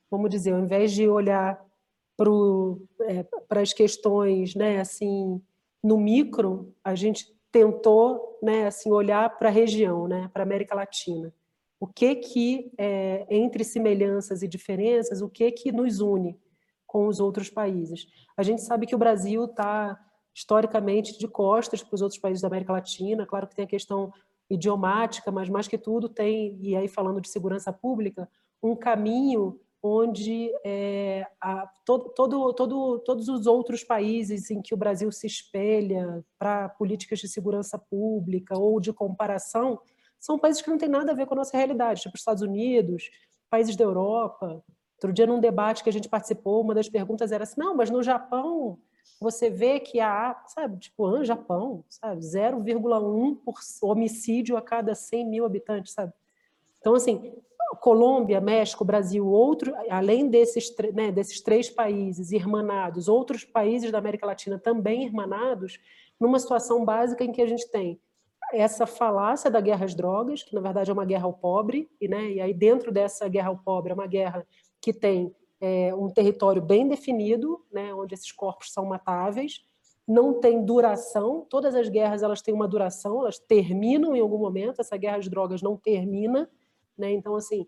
vamos 0.09 0.29
dizer, 0.29 0.53
ao 0.53 0.59
invés 0.59 0.91
de 0.91 1.07
olhar 1.07 1.63
para 2.15 2.29
é, 3.57 3.61
as 3.61 3.73
questões, 3.73 4.55
né? 4.55 4.79
Assim, 4.79 5.41
no 5.83 5.97
micro, 5.97 6.73
a 6.83 6.95
gente 6.95 7.33
tentou, 7.51 8.39
né? 8.41 8.67
Assim, 8.67 8.91
olhar 8.91 9.37
para 9.37 9.49
a 9.49 9.51
região, 9.51 10.07
né? 10.07 10.29
Para 10.33 10.43
a 10.43 10.45
América 10.45 10.75
Latina. 10.75 11.33
O 11.79 11.87
que 11.87 12.15
que 12.15 12.71
é, 12.77 13.25
entre 13.29 13.63
semelhanças 13.63 14.41
e 14.41 14.47
diferenças, 14.47 15.21
o 15.21 15.29
que 15.29 15.51
que 15.51 15.71
nos 15.71 15.99
une? 15.99 16.39
Com 16.93 17.07
os 17.07 17.19
outros 17.19 17.49
países. 17.49 18.05
A 18.37 18.43
gente 18.43 18.61
sabe 18.61 18.85
que 18.85 18.93
o 18.93 18.99
Brasil 18.99 19.45
está 19.45 19.99
historicamente 20.31 21.17
de 21.17 21.27
costas 21.27 21.81
para 21.81 21.95
os 21.95 22.03
outros 22.03 22.21
países 22.21 22.39
da 22.39 22.47
América 22.47 22.71
Latina. 22.71 23.25
Claro 23.25 23.47
que 23.47 23.55
tem 23.55 23.65
a 23.65 23.67
questão 23.67 24.13
idiomática, 24.47 25.31
mas 25.31 25.49
mais 25.49 25.67
que 25.67 25.75
tudo 25.75 26.07
tem, 26.07 26.55
e 26.61 26.75
aí 26.75 26.87
falando 26.87 27.19
de 27.19 27.29
segurança 27.29 27.73
pública, 27.73 28.29
um 28.61 28.75
caminho 28.75 29.59
onde 29.81 30.51
é, 30.63 31.25
a, 31.41 31.67
todo, 31.83 32.09
todo, 32.09 32.53
todo, 32.53 32.99
todos 32.99 33.27
os 33.27 33.47
outros 33.47 33.83
países 33.83 34.51
em 34.51 34.61
que 34.61 34.75
o 34.75 34.77
Brasil 34.77 35.11
se 35.11 35.25
espelha 35.25 36.23
para 36.37 36.69
políticas 36.69 37.17
de 37.17 37.27
segurança 37.27 37.79
pública 37.79 38.55
ou 38.55 38.79
de 38.79 38.93
comparação 38.93 39.81
são 40.19 40.37
países 40.37 40.61
que 40.61 40.69
não 40.69 40.77
têm 40.77 40.87
nada 40.87 41.11
a 41.11 41.15
ver 41.15 41.25
com 41.25 41.33
a 41.33 41.37
nossa 41.37 41.57
realidade, 41.57 42.01
tipo 42.01 42.15
Estados 42.15 42.43
Unidos, 42.43 43.09
países 43.49 43.75
da 43.75 43.83
Europa, 43.83 44.63
Outro 45.03 45.13
dia, 45.13 45.27
num 45.27 45.41
debate 45.41 45.83
que 45.83 45.89
a 45.89 45.93
gente 45.93 46.07
participou, 46.07 46.61
uma 46.61 46.73
das 46.73 46.87
perguntas 46.87 47.33
era 47.33 47.43
assim: 47.43 47.59
não, 47.59 47.75
mas 47.75 47.89
no 47.89 48.01
Japão 48.01 48.77
você 49.19 49.49
vê 49.49 49.77
que 49.79 49.99
há, 49.99 50.41
sabe, 50.47 50.77
tipo, 50.77 51.05
ah, 51.05 51.25
Japão, 51.25 51.83
sabe, 51.89 52.21
0,1 52.21 53.35
por 53.43 53.55
homicídio 53.81 54.55
a 54.55 54.61
cada 54.61 54.95
100 54.95 55.25
mil 55.25 55.45
habitantes, 55.45 55.91
sabe? 55.91 56.13
Então, 56.79 56.95
assim, 56.95 57.33
Colômbia, 57.81 58.39
México, 58.39 58.85
Brasil, 58.85 59.27
outro, 59.27 59.73
além 59.89 60.29
desses, 60.29 60.73
né, 60.93 61.11
desses 61.11 61.41
três 61.41 61.69
países 61.69 62.31
irmanados, 62.31 63.09
outros 63.09 63.43
países 63.43 63.91
da 63.91 63.97
América 63.97 64.25
Latina 64.25 64.57
também 64.57 65.03
irmanados, 65.03 65.79
numa 66.17 66.39
situação 66.39 66.85
básica 66.85 67.25
em 67.25 67.31
que 67.33 67.41
a 67.41 67.47
gente 67.47 67.69
tem 67.69 67.99
essa 68.53 68.85
falácia 68.85 69.51
da 69.51 69.59
guerra 69.59 69.85
às 69.85 69.95
drogas, 69.95 70.43
que 70.43 70.53
na 70.53 70.61
verdade 70.61 70.89
é 70.89 70.93
uma 70.93 71.05
guerra 71.05 71.25
ao 71.25 71.33
pobre, 71.33 71.89
e, 71.99 72.07
né, 72.07 72.31
e 72.31 72.39
aí 72.39 72.53
dentro 72.53 72.91
dessa 72.91 73.27
guerra 73.27 73.49
ao 73.49 73.57
pobre 73.57 73.91
é 73.91 73.95
uma 73.95 74.07
guerra 74.07 74.45
que 74.83 74.91
tem 74.91 75.33
é, 75.61 75.95
um 75.95 76.09
território 76.09 76.61
bem 76.61 76.85
definido, 76.85 77.65
né, 77.71 77.93
onde 77.95 78.13
esses 78.13 78.33
corpos 78.33 78.73
são 78.73 78.85
matáveis, 78.85 79.65
não 80.05 80.41
tem 80.41 80.65
duração, 80.65 81.47
todas 81.49 81.73
as 81.73 81.87
guerras 81.87 82.21
elas 82.21 82.41
têm 82.41 82.53
uma 82.53 82.67
duração, 82.67 83.21
elas 83.21 83.39
terminam 83.39 84.13
em 84.13 84.19
algum 84.19 84.37
momento, 84.37 84.81
essa 84.81 84.97
guerra 84.97 85.19
às 85.19 85.29
drogas 85.29 85.61
não 85.61 85.77
termina, 85.77 86.49
né, 86.97 87.13
então 87.13 87.33
assim, 87.37 87.65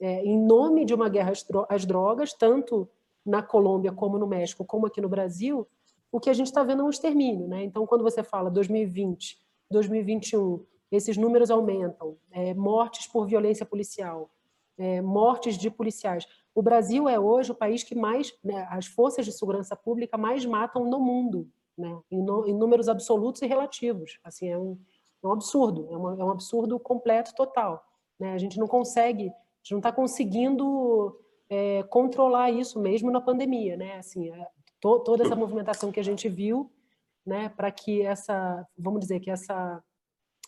é, 0.00 0.24
em 0.24 0.38
nome 0.38 0.86
de 0.86 0.94
uma 0.94 1.10
guerra 1.10 1.32
às 1.68 1.84
drogas, 1.84 2.32
tanto 2.32 2.88
na 3.24 3.42
Colômbia 3.42 3.92
como 3.92 4.18
no 4.18 4.26
México, 4.26 4.64
como 4.64 4.86
aqui 4.86 5.02
no 5.02 5.08
Brasil, 5.08 5.68
o 6.10 6.18
que 6.18 6.30
a 6.30 6.34
gente 6.34 6.46
está 6.46 6.64
vendo 6.64 6.80
é 6.80 6.84
um 6.86 6.90
extermínio, 6.90 7.46
né? 7.48 7.64
Então, 7.64 7.86
quando 7.86 8.04
você 8.04 8.22
fala 8.22 8.50
2020, 8.50 9.38
2021, 9.70 10.64
esses 10.92 11.16
números 11.16 11.50
aumentam, 11.50 12.16
é, 12.30 12.54
mortes 12.54 13.06
por 13.06 13.26
violência 13.26 13.66
policial, 13.66 14.30
é, 14.76 15.00
mortes 15.00 15.56
de 15.56 15.70
policiais. 15.70 16.26
O 16.54 16.62
Brasil 16.62 17.08
é 17.08 17.18
hoje 17.18 17.50
o 17.50 17.54
país 17.54 17.82
que 17.82 17.94
mais, 17.94 18.32
né, 18.42 18.66
as 18.70 18.86
forças 18.86 19.24
de 19.24 19.32
segurança 19.32 19.74
pública 19.74 20.16
mais 20.16 20.46
matam 20.46 20.84
no 20.84 21.00
mundo, 21.00 21.48
né, 21.76 22.00
em, 22.10 22.22
no, 22.22 22.46
em 22.46 22.54
números 22.54 22.88
absolutos 22.88 23.42
e 23.42 23.46
relativos. 23.46 24.18
Assim, 24.22 24.48
é 24.48 24.56
um, 24.56 24.78
é 25.22 25.26
um 25.26 25.32
absurdo, 25.32 25.88
é, 25.90 25.96
uma, 25.96 26.12
é 26.12 26.24
um 26.24 26.30
absurdo 26.30 26.78
completo, 26.78 27.34
total. 27.34 27.84
Né? 28.18 28.32
A 28.32 28.38
gente 28.38 28.58
não 28.58 28.68
consegue, 28.68 29.28
a 29.28 29.32
gente 29.62 29.72
não 29.72 29.78
está 29.78 29.90
conseguindo 29.90 31.18
é, 31.48 31.82
controlar 31.84 32.50
isso 32.50 32.78
mesmo 32.78 33.10
na 33.10 33.20
pandemia, 33.20 33.76
né? 33.76 33.96
Assim, 33.96 34.30
é, 34.30 34.48
to, 34.80 35.00
toda 35.00 35.24
essa 35.24 35.34
movimentação 35.34 35.90
que 35.90 36.00
a 36.00 36.04
gente 36.04 36.28
viu, 36.28 36.70
né, 37.26 37.48
para 37.48 37.70
que 37.70 38.02
essa, 38.02 38.66
vamos 38.78 39.00
dizer 39.00 39.18
que 39.18 39.30
essa 39.30 39.82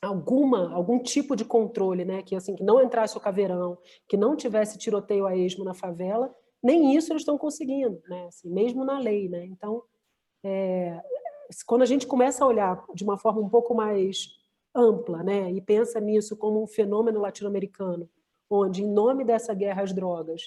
alguma 0.03 0.73
algum 0.73 0.99
tipo 0.99 1.35
de 1.35 1.45
controle, 1.45 2.05
né, 2.05 2.23
que 2.23 2.37
assim 2.37 2.55
que 2.55 2.63
não 2.63 2.83
entrasse 2.83 3.17
o 3.17 3.21
caveirão, 3.21 3.79
que 4.09 4.17
não 4.17 4.37
tivesse 4.37 4.79
tiroteio 4.79 5.27
a 5.27 5.37
esmo 5.37 5.65
na 5.65 5.75
favela, 5.75 6.35
nem 6.63 6.95
isso 6.95 7.13
eles 7.13 7.23
estão 7.23 7.39
conseguindo, 7.39 8.01
né, 8.09 8.27
assim, 8.27 8.51
mesmo 8.51 8.85
na 8.85 8.99
lei, 8.99 9.29
né. 9.29 9.45
Então, 9.47 9.83
é, 10.45 11.01
quando 11.67 11.83
a 11.83 11.87
gente 11.87 12.07
começa 12.07 12.45
a 12.45 12.47
olhar 12.47 12.85
de 12.95 13.05
uma 13.05 13.17
forma 13.17 13.41
um 13.41 13.49
pouco 13.49 13.75
mais 13.75 14.29
ampla, 14.75 15.23
né, 15.23 15.51
e 15.53 15.61
pensa 15.61 16.01
nisso 16.01 16.37
como 16.37 16.63
um 16.63 16.67
fenômeno 16.67 17.21
latino-americano, 17.21 18.09
onde 18.51 18.83
em 18.83 18.93
nome 18.93 19.25
dessa 19.25 19.55
guerra 19.55 19.83
às 19.83 19.93
drogas, 19.93 20.43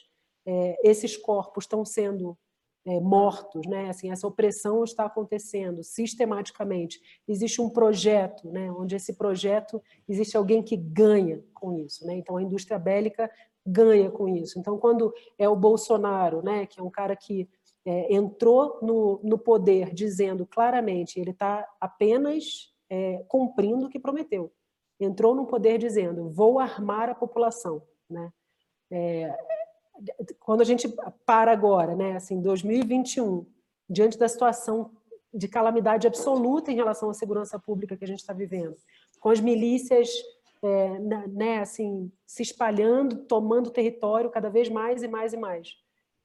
é, 0.46 0.78
esses 0.84 1.18
corpos 1.18 1.64
estão 1.64 1.84
sendo 1.84 2.38
é, 2.86 3.00
mortos, 3.00 3.66
né? 3.68 3.90
Assim, 3.90 4.12
essa 4.12 4.28
opressão 4.28 4.84
está 4.84 5.06
acontecendo 5.06 5.84
sistematicamente. 5.84 7.00
Existe 7.28 7.62
um 7.62 7.70
projeto, 7.70 8.50
né? 8.50 8.72
Onde 8.72 8.96
esse 8.96 9.14
projeto 9.14 9.82
existe 10.08 10.38
alguém 10.38 10.64
que 10.64 10.78
ganha 10.78 11.44
com 11.54 11.74
isso, 11.74 12.06
né? 12.06 12.16
Então 12.16 12.38
a 12.38 12.44
indústria 12.44 12.80
bélica 12.80 13.30
ganha 13.66 14.10
com 14.10 14.28
isso. 14.28 14.58
Então 14.60 14.78
quando 14.78 15.14
é 15.38 15.48
o 15.48 15.56
Bolsonaro, 15.56 16.42
né? 16.42 16.66
Que 16.66 16.80
é 16.80 16.84
um 16.84 16.90
cara 16.90 17.16
que 17.16 17.48
é, 17.86 18.14
entrou 18.14 18.80
no, 18.82 19.20
no 19.24 19.38
poder 19.38 19.94
dizendo 19.94 20.46
claramente 20.46 21.20
ele 21.20 21.32
está 21.32 21.68
apenas 21.80 22.74
é, 22.90 23.24
cumprindo 23.28 23.86
o 23.86 23.90
que 23.90 24.00
prometeu. 24.00 24.52
Entrou 25.00 25.36
no 25.36 25.46
poder 25.46 25.78
dizendo 25.78 26.30
vou 26.30 26.60
armar 26.60 27.10
a 27.10 27.16
população, 27.16 27.82
né? 28.10 28.32
É, 28.92 29.38
quando 30.40 30.62
a 30.62 30.66
gente 30.66 30.88
para 31.26 31.52
agora, 31.52 31.96
né, 31.96 32.16
assim, 32.16 32.42
2021, 32.42 33.46
diante 33.90 34.18
da 34.18 34.28
situação 34.28 34.92
de 35.34 35.48
calamidade 35.48 36.08
absoluta 36.08 36.72
em 36.72 36.76
relação 36.76 37.10
à 37.10 37.14
segurança 37.14 37.60
pública 37.60 37.96
que 37.96 38.04
a 38.04 38.08
gente 38.08 38.20
está 38.20 38.34
vivendo, 38.34 38.76
com 39.20 39.30
as 39.30 39.40
milícias 39.40 40.10
é, 40.62 41.00
né, 41.00 41.60
assim, 41.60 42.12
se 42.26 42.44
espalhando, 42.44 43.18
tomando 43.26 43.70
território 43.70 44.30
cada 44.30 44.50
vez 44.50 44.70
mais 44.70 45.04
e 45.04 45.08
mais 45.08 45.34
e 45.34 45.38
mais. 45.38 45.78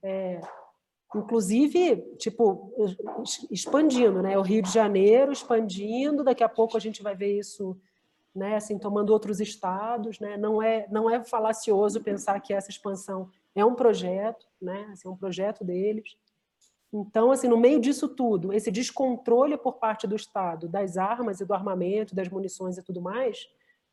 É, 0.02 0.40
inclusive, 1.14 1.96
tipo, 2.18 2.72
expandindo, 3.50 4.20
né? 4.20 4.36
O 4.36 4.42
Rio 4.42 4.62
de 4.62 4.70
Janeiro 4.70 5.32
expandindo, 5.32 6.24
daqui 6.24 6.42
a 6.42 6.48
pouco 6.48 6.76
a 6.76 6.80
gente 6.80 7.02
vai 7.02 7.14
ver 7.14 7.38
isso, 7.38 7.76
né, 8.34 8.56
assim, 8.56 8.78
tomando 8.78 9.10
outros 9.10 9.40
estados, 9.40 10.18
né? 10.18 10.36
Não 10.36 10.60
é 10.60 10.86
não 10.90 11.08
é 11.08 11.22
falacioso 11.24 12.02
pensar 12.02 12.40
que 12.40 12.52
essa 12.52 12.70
expansão 12.70 13.30
é 13.54 13.64
um 13.64 13.74
projeto, 13.74 14.46
né? 14.60 14.88
Assim, 14.92 15.08
é 15.08 15.10
um 15.10 15.16
projeto 15.16 15.64
deles. 15.64 16.16
Então, 16.92 17.32
assim, 17.32 17.48
no 17.48 17.56
meio 17.56 17.80
disso 17.80 18.08
tudo, 18.08 18.52
esse 18.52 18.70
descontrole 18.70 19.56
por 19.56 19.74
parte 19.74 20.06
do 20.06 20.14
Estado 20.14 20.68
das 20.68 20.96
armas 20.96 21.40
e 21.40 21.44
do 21.44 21.52
armamento, 21.52 22.14
das 22.14 22.28
munições 22.28 22.78
e 22.78 22.82
tudo 22.82 23.02
mais, 23.02 23.46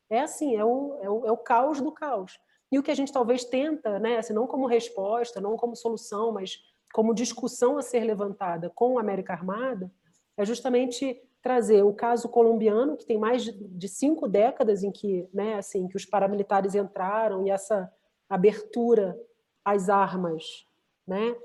é 0.08 0.20
assim, 0.20 0.54
é 0.56 0.64
o, 0.64 0.98
é 1.00 1.10
o, 1.10 1.26
é 1.26 1.32
o 1.32 1.36
caos 1.36 1.80
do 1.80 1.90
caos. 1.90 2.38
E 2.70 2.78
o 2.78 2.82
que 2.82 2.90
a 2.90 2.94
gente 2.94 3.12
talvez 3.12 3.44
tenta, 3.44 3.98
né, 3.98 4.18
assim, 4.18 4.32
não 4.32 4.46
como 4.46 4.66
resposta, 4.66 5.40
não 5.40 5.56
como 5.56 5.74
solução, 5.74 6.32
mas 6.32 6.58
como 6.92 7.14
discussão 7.14 7.76
a 7.76 7.82
ser 7.82 8.04
levantada 8.04 8.70
com 8.70 8.98
a 8.98 9.00
América 9.00 9.32
Armada, 9.32 9.90
é 10.36 10.44
justamente 10.44 11.20
trazer 11.42 11.82
o 11.82 11.92
caso 11.92 12.28
colombiano, 12.28 12.96
que 12.96 13.04
tem 13.04 13.18
mais 13.18 13.42
de, 13.42 13.88
cinco 13.88 14.28
décadas 14.28 14.84
em 14.84 14.92
que, 14.92 15.28
né, 15.34 15.54
assim, 15.54 15.88
que 15.88 15.96
os 15.96 16.06
paramilitares 16.06 16.74
entraram 16.74 17.44
e 17.44 17.50
essa 17.50 17.92
abertura 18.28 19.18
às 19.64 19.88
armas, 19.88 20.66
né, 21.06 21.36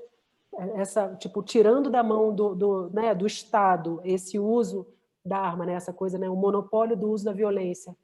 essa 0.76 1.14
tipo 1.16 1.42
tirando 1.42 1.90
da 1.90 2.02
mão 2.02 2.34
do, 2.34 2.54
do, 2.54 2.90
né, 2.90 3.14
do 3.14 3.26
Estado 3.26 4.00
esse 4.04 4.38
uso 4.38 4.86
da 5.24 5.38
arma, 5.38 5.66
né, 5.66 5.74
essa 5.74 5.92
coisa, 5.92 6.18
né, 6.18 6.28
o 6.28 6.36
monopólio 6.36 6.96
do 6.96 7.10
uso 7.10 7.24
da 7.24 7.32
violência 7.32 7.96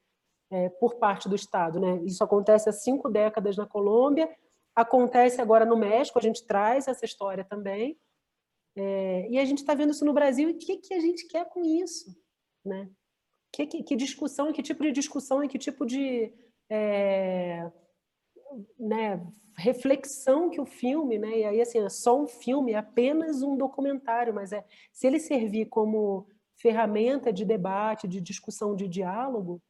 é, 0.50 0.68
por 0.68 0.96
parte 0.96 1.28
do 1.28 1.34
Estado, 1.34 1.80
né. 1.80 2.00
Isso 2.04 2.22
acontece 2.22 2.68
há 2.68 2.72
cinco 2.72 3.08
décadas 3.08 3.56
na 3.56 3.66
Colômbia, 3.66 4.28
acontece 4.74 5.40
agora 5.40 5.64
no 5.64 5.76
México. 5.76 6.18
A 6.18 6.22
gente 6.22 6.44
traz 6.44 6.88
essa 6.88 7.04
história 7.04 7.44
também. 7.44 7.96
É, 8.76 9.28
e 9.30 9.38
a 9.38 9.44
gente 9.44 9.58
está 9.58 9.72
vendo 9.72 9.90
isso 9.90 10.04
no 10.04 10.12
Brasil, 10.12 10.48
e 10.48 10.52
o 10.52 10.58
que, 10.58 10.78
que 10.78 10.94
a 10.94 10.98
gente 10.98 11.28
quer 11.28 11.48
com 11.48 11.62
isso? 11.62 12.16
Né? 12.64 12.90
Que, 13.52 13.66
que, 13.68 13.82
que 13.84 13.94
discussão, 13.94 14.52
que 14.52 14.64
tipo 14.64 14.82
de 14.82 14.90
discussão, 14.90 15.44
e 15.44 15.48
que 15.48 15.58
tipo 15.58 15.86
de 15.86 16.34
é, 16.68 17.70
né, 18.78 19.24
reflexão 19.56 20.50
que 20.50 20.60
o 20.60 20.66
filme, 20.66 21.18
né, 21.18 21.38
e 21.38 21.44
aí 21.44 21.60
assim, 21.60 21.78
é 21.78 21.88
só 21.88 22.20
um 22.20 22.26
filme, 22.26 22.72
é 22.72 22.76
apenas 22.76 23.42
um 23.42 23.56
documentário, 23.56 24.34
mas 24.34 24.52
é 24.52 24.64
se 24.92 25.06
ele 25.06 25.20
servir 25.20 25.66
como 25.66 26.26
ferramenta 26.56 27.32
de 27.32 27.44
debate, 27.44 28.08
de 28.08 28.20
discussão, 28.20 28.74
de 28.74 28.88
diálogo, 28.88 29.60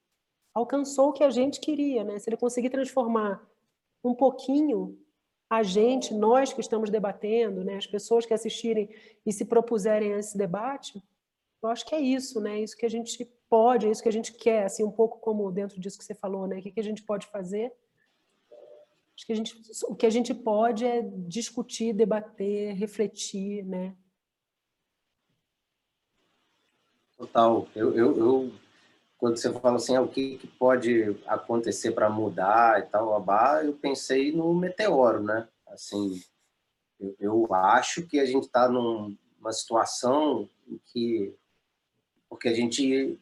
alcançou 0.55 1.09
o 1.09 1.13
que 1.13 1.25
a 1.25 1.31
gente 1.31 1.61
queria, 1.61 2.05
né? 2.05 2.19
Se 2.19 2.29
ele 2.29 2.37
conseguir 2.37 2.71
transformar 2.71 3.45
um 4.03 4.15
pouquinho 4.15 4.99
a 5.51 5.63
gente, 5.63 6.15
nós 6.15 6.53
que 6.53 6.61
estamos 6.61 6.91
debatendo, 6.91 7.65
né, 7.65 7.77
as 7.77 7.87
pessoas 7.87 8.25
que 8.25 8.35
assistirem 8.35 8.89
e 9.25 9.33
se 9.33 9.45
propuserem 9.45 10.15
a 10.15 10.19
esse 10.19 10.37
debate, 10.37 11.03
eu 11.63 11.69
acho 11.69 11.87
que 11.87 11.95
é 11.95 12.01
isso, 12.01 12.41
né? 12.41 12.61
Isso 12.61 12.77
que 12.77 12.85
a 12.85 12.91
gente 12.91 13.25
pode, 13.49 13.87
é 13.87 13.91
isso 13.91 14.03
que 14.03 14.09
a 14.09 14.13
gente 14.13 14.33
quer, 14.35 14.65
assim, 14.65 14.85
um 14.85 14.91
pouco 14.91 15.19
como 15.19 15.51
dentro 15.51 15.81
disso 15.81 15.99
que 15.99 16.05
você 16.05 16.15
falou, 16.15 16.47
né? 16.47 16.59
O 16.59 16.63
que 16.63 16.79
a 16.79 16.85
gente 16.85 17.03
pode 17.03 17.27
fazer? 17.29 17.73
Acho 19.17 19.27
que 19.27 19.33
a 19.33 19.37
gente, 19.37 19.57
o 19.85 19.95
que 19.95 20.07
a 20.07 20.11
gente 20.11 20.35
pode 20.35 20.85
é 20.85 21.03
discutir, 21.29 21.93
debater, 21.93 22.75
refletir, 22.75 23.65
né? 23.65 23.97
Total. 27.17 27.69
Eu, 27.77 27.95
eu, 27.95 28.19
eu 28.19 28.53
quando 29.17 29.37
você 29.37 29.53
fala 29.53 29.77
assim, 29.77 29.97
ah, 29.97 30.03
o 30.03 30.09
que, 30.09 30.37
que 30.37 30.47
pode 30.47 31.17
acontecer 31.27 31.93
para 31.93 32.11
mudar 32.11 32.81
e 32.81 32.83
tal, 32.83 33.15
abá, 33.15 33.65
eu 33.65 33.73
pensei 33.73 34.33
no 34.33 34.53
meteoro, 34.53 35.23
né? 35.23 35.49
Assim, 35.69 36.21
eu, 37.01 37.17
eu 37.19 37.55
acho 37.55 38.07
que 38.07 38.19
a 38.19 38.27
gente 38.27 38.45
está 38.45 38.69
numa 38.69 39.53
situação 39.53 40.49
em 40.69 40.79
que 40.93 41.35
porque 42.29 42.49
a 42.49 42.55
gente 42.55 43.19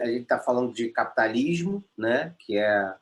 a 0.00 0.06
gente 0.06 0.22
está 0.22 0.38
falando 0.38 0.72
de 0.72 0.88
capitalismo, 0.88 1.84
né? 1.98 2.34
Que 2.38 2.56
é 2.56 2.94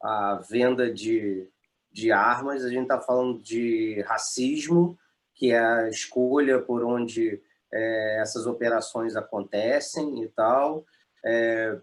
a 0.00 0.36
venda 0.48 0.90
de, 0.92 1.50
de 1.92 2.12
armas. 2.12 2.64
A 2.64 2.68
gente 2.68 2.82
está 2.82 3.00
falando 3.00 3.42
de 3.42 4.00
racismo, 4.02 4.98
que 5.34 5.52
é 5.52 5.58
a 5.58 5.88
escolha 5.88 6.60
por 6.60 6.84
onde 6.84 7.42
é, 7.72 8.20
essas 8.20 8.46
operações 8.46 9.16
acontecem 9.16 10.22
e 10.22 10.28
tal. 10.28 10.84
É, 11.24 11.78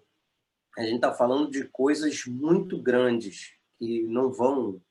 a 0.78 0.84
gente 0.84 0.96
está 0.96 1.14
falando 1.14 1.50
de 1.50 1.64
coisas 1.66 2.26
muito 2.26 2.82
grandes 2.82 3.54
que 3.78 4.04
não 4.04 4.32
vão 4.32 4.82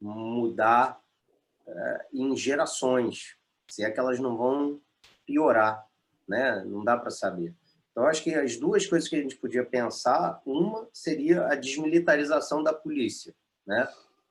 mudar 0.00 1.00
é, 1.66 2.06
em 2.12 2.36
gerações, 2.36 3.36
se 3.68 3.84
é 3.84 3.90
que 3.90 3.98
elas 3.98 4.20
não 4.20 4.36
vão 4.36 4.80
piorar, 5.26 5.86
né? 6.28 6.62
Não 6.64 6.84
dá 6.84 6.96
para 6.96 7.10
saber. 7.10 7.54
Então, 7.90 8.06
acho 8.06 8.22
que 8.22 8.34
as 8.34 8.56
duas 8.56 8.86
coisas 8.86 9.08
que 9.08 9.16
a 9.16 9.20
gente 9.20 9.36
podia 9.36 9.64
pensar, 9.64 10.42
uma 10.44 10.88
seria 10.92 11.46
a 11.46 11.54
desmilitarização 11.54 12.62
da 12.62 12.72
polícia, 12.72 13.34
né? 13.66 13.88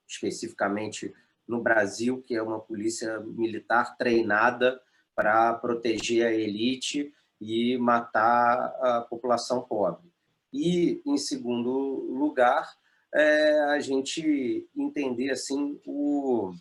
Especificamente 0.08 1.14
no 1.48 1.62
Brasil, 1.62 2.22
que 2.22 2.36
é 2.36 2.42
uma 2.42 2.60
polícia 2.60 3.20
militar 3.20 3.98
treinada 3.98 4.80
para 5.16 5.54
proteger 5.56 6.26
a 6.26 6.34
elite 6.34 7.14
e 7.40 7.78
matar 7.78 8.74
a 8.82 9.02
população 9.10 9.62
pobre. 9.62 10.12
E, 10.52 11.02
em 11.06 11.18
segundo 11.18 11.72
lugar, 12.10 12.72
é 13.14 13.60
a 13.66 13.80
gente 13.80 14.68
entender 14.76 15.32
assim 15.32 15.80
o, 15.86 16.54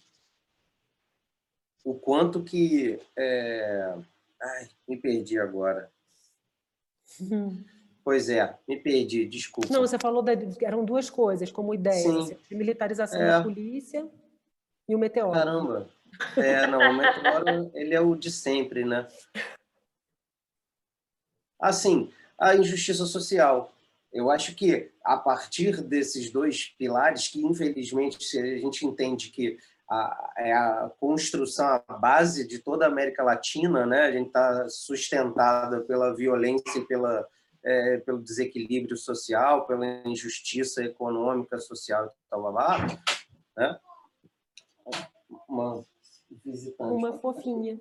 o 1.85 1.95
quanto 1.95 2.43
que... 2.43 2.99
É... 3.17 3.95
Ai, 4.41 4.69
me 4.89 4.97
perdi 4.97 5.39
agora. 5.39 5.93
Pois 8.05 8.29
é, 8.29 8.57
me 8.69 8.77
perdi, 8.77 9.27
desculpa. 9.27 9.73
Não, 9.73 9.81
você 9.81 9.99
falou 9.99 10.23
da, 10.23 10.33
eram 10.61 10.85
duas 10.85 11.09
coisas 11.09 11.53
como 11.53 11.75
ideia, 11.75 12.21
assim, 12.21 12.37
a 12.51 12.55
militarização 12.55 13.21
é. 13.21 13.27
da 13.27 13.43
polícia 13.43 14.09
e 14.89 14.95
o 14.95 14.99
meteoro. 14.99 15.33
Caramba. 15.33 15.89
É, 16.37 16.67
não, 16.67 16.79
o 16.81 16.95
meteoro 16.95 17.71
ele 17.75 17.95
é 17.95 18.01
o 18.01 18.15
de 18.17 18.31
sempre, 18.31 18.85
né? 18.85 19.07
Assim, 21.61 22.11
a 22.39 22.57
injustiça 22.57 23.05
social. 23.07 23.73
Eu 24.13 24.31
acho 24.31 24.55
que 24.55 24.91
a 25.05 25.17
partir 25.17 25.81
desses 25.81 26.31
dois 26.31 26.67
pilares, 26.77 27.29
que 27.29 27.41
infelizmente 27.41 28.19
a 28.39 28.59
gente 28.59 28.85
entende 28.85 29.31
que 29.31 29.57
a, 29.89 30.33
é 30.39 30.53
a 30.53 30.91
construção, 30.99 31.83
a 31.87 31.95
base 31.95 32.47
de 32.47 32.59
toda 32.59 32.85
a 32.85 32.89
América 32.89 33.23
Latina, 33.23 33.87
né? 33.87 34.03
A 34.03 34.13
gente 34.13 34.27
está 34.27 34.69
sustentada 34.69 35.81
pela 35.83 36.15
violência 36.15 36.79
e 36.79 36.85
pela, 36.85 37.27
é, 37.65 37.99
pelo 37.99 38.23
desequilíbrio 38.23 38.97
social, 38.97 39.67
pela 39.67 39.87
injustiça 40.07 40.83
econômica, 40.85 41.59
social 41.59 42.07
e 42.07 42.31
tal, 42.31 42.41
lá, 42.51 42.87
né? 43.57 43.79
Uma 45.49 45.85
visitante. 46.45 46.93
Uma 46.93 47.19
fofinha. 47.19 47.81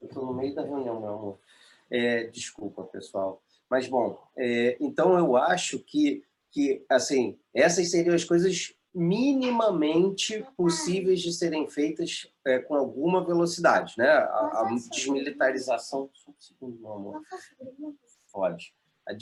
Eu 0.00 0.08
estou 0.08 0.26
no 0.26 0.34
meio 0.34 0.54
da 0.54 0.62
reunião, 0.62 1.00
meu 1.00 1.14
amor. 1.14 1.38
É, 1.90 2.24
desculpa, 2.24 2.84
pessoal. 2.84 3.42
Mas, 3.68 3.86
bom, 3.88 4.18
é, 4.36 4.76
então 4.80 5.16
eu 5.18 5.36
acho 5.36 5.78
que, 5.78 6.24
que, 6.50 6.84
assim, 6.88 7.38
essas 7.54 7.90
seriam 7.90 8.14
as 8.14 8.24
coisas 8.24 8.74
minimamente 8.94 10.46
possíveis 10.56 11.20
de 11.20 11.32
serem 11.32 11.68
feitas 11.68 12.30
é, 12.44 12.58
com 12.58 12.74
alguma 12.74 13.24
velocidade, 13.24 13.94
né? 13.96 14.08
A, 14.08 14.62
a 14.62 14.76
desmilitarização... 14.90 16.10
Só 16.12 16.30
um 16.30 16.34
segundo, 16.38 16.78
meu 16.78 16.92
amor. 16.92 17.22
Pode. 18.32 18.74
A, 19.06 19.12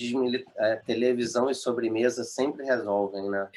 a 0.73 0.77
televisão 0.77 1.51
e 1.51 1.55
sobremesa 1.55 2.23
sempre 2.25 2.65
resolvem, 2.65 3.29
né? 3.31 3.51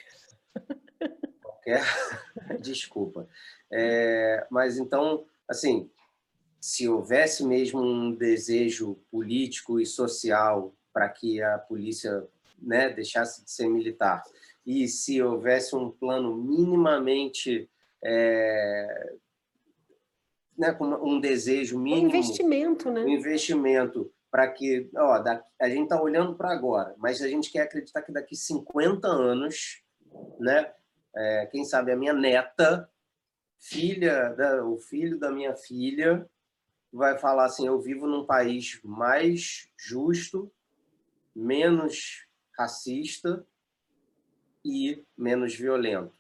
Qualquer... 1.41 1.83
Desculpa. 2.61 3.27
É, 3.71 4.45
mas, 4.49 4.77
então, 4.77 5.25
assim, 5.47 5.89
se 6.59 6.87
houvesse 6.87 7.45
mesmo 7.45 7.81
um 7.81 8.15
desejo 8.15 8.95
político 9.11 9.79
e 9.79 9.85
social 9.85 10.73
para 10.93 11.09
que 11.09 11.41
a 11.41 11.57
polícia 11.57 12.25
né, 12.61 12.89
deixasse 12.89 13.43
de 13.43 13.51
ser 13.51 13.67
militar. 13.67 14.23
E 14.65 14.87
se 14.87 15.21
houvesse 15.21 15.75
um 15.75 15.91
plano 15.91 16.35
minimamente 16.35 17.69
é, 18.01 19.13
né, 20.57 20.71
com 20.71 20.85
um 20.85 21.19
desejo 21.19 21.79
mínimo, 21.79 22.05
um 22.05 22.09
investimento, 22.09 22.91
né? 22.91 23.03
Um 23.03 23.09
investimento 23.09 24.11
para 24.33 24.51
que, 24.51 24.89
ó, 24.97 25.23
a 25.61 25.69
gente 25.69 25.83
está 25.83 26.01
olhando 26.01 26.33
para 26.33 26.51
agora, 26.51 26.95
mas 26.97 27.21
a 27.21 27.27
gente 27.27 27.51
quer 27.51 27.61
acreditar 27.61 28.01
que 28.01 28.11
daqui 28.11 28.35
50 28.35 29.07
anos, 29.07 29.83
né, 30.39 30.73
é, 31.15 31.45
quem 31.51 31.63
sabe 31.63 31.91
a 31.91 31.95
minha 31.95 32.13
neta, 32.13 32.89
filha, 33.59 34.29
da, 34.29 34.65
o 34.65 34.79
filho 34.79 35.19
da 35.19 35.29
minha 35.29 35.55
filha, 35.55 36.27
vai 36.91 37.15
falar 37.19 37.45
assim: 37.45 37.67
eu 37.67 37.79
vivo 37.79 38.07
num 38.07 38.25
país 38.25 38.79
mais 38.83 39.69
justo, 39.77 40.51
menos 41.35 42.25
racista 42.57 43.45
e 44.65 45.05
menos 45.15 45.53
violento. 45.53 46.17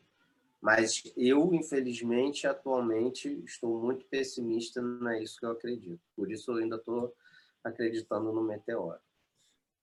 Mas 0.61 1.01
eu, 1.17 1.51
infelizmente, 1.51 2.45
atualmente 2.45 3.43
estou 3.43 3.81
muito 3.81 4.05
pessimista, 4.05 4.83
não 4.83 5.09
é 5.09 5.23
isso 5.23 5.39
que 5.39 5.47
eu 5.47 5.51
acredito. 5.51 5.99
Por 6.15 6.31
isso 6.31 6.51
eu 6.51 6.57
ainda 6.57 6.75
estou 6.75 7.11
acreditando 7.63 8.31
no 8.31 8.43
meteoro. 8.43 8.99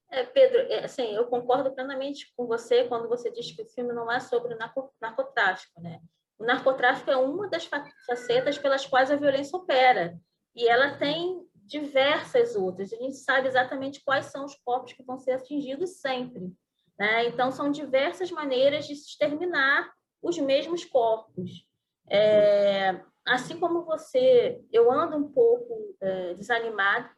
É, 0.09 0.23
Pedro, 0.25 0.59
é, 0.59 0.83
assim, 0.83 1.15
eu 1.15 1.25
concordo 1.27 1.71
plenamente 1.71 2.33
com 2.35 2.45
você 2.45 2.83
quando 2.83 3.07
você 3.07 3.31
diz 3.31 3.51
que 3.51 3.61
o 3.61 3.67
filme 3.67 3.93
não 3.93 4.11
é 4.11 4.19
sobre 4.19 4.57
narcotráfico, 4.99 5.81
né? 5.81 6.01
O 6.37 6.43
narcotráfico 6.43 7.09
é 7.09 7.15
uma 7.15 7.47
das 7.47 7.69
facetas 8.05 8.57
pelas 8.57 8.85
quais 8.85 9.09
a 9.09 9.15
violência 9.15 9.57
opera. 9.57 10.19
E 10.53 10.67
ela 10.67 10.97
tem 10.97 11.47
diversas 11.53 12.55
outras. 12.55 12.91
A 12.91 12.97
gente 12.97 13.15
sabe 13.15 13.47
exatamente 13.47 14.03
quais 14.03 14.25
são 14.25 14.43
os 14.43 14.55
corpos 14.55 14.91
que 14.91 15.03
vão 15.03 15.17
ser 15.17 15.31
atingidos 15.31 16.01
sempre. 16.01 16.51
Né? 16.99 17.27
Então, 17.27 17.51
são 17.51 17.71
diversas 17.71 18.31
maneiras 18.31 18.87
de 18.87 18.95
se 18.95 19.11
exterminar 19.11 19.93
os 20.21 20.37
mesmos 20.37 20.83
corpos. 20.83 21.65
É, 22.09 23.01
assim 23.25 23.57
como 23.59 23.85
você, 23.85 24.61
eu 24.71 24.91
ando 24.91 25.15
um 25.15 25.31
pouco 25.31 25.95
é, 26.01 26.33
desanimado 26.33 27.09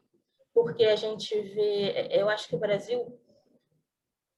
porque 0.54 0.86
a 0.86 0.96
gente 0.96 1.40
vê, 1.40 2.08
eu 2.12 2.30
acho 2.30 2.48
que 2.48 2.56
o 2.56 2.60
Brasil, 2.60 3.20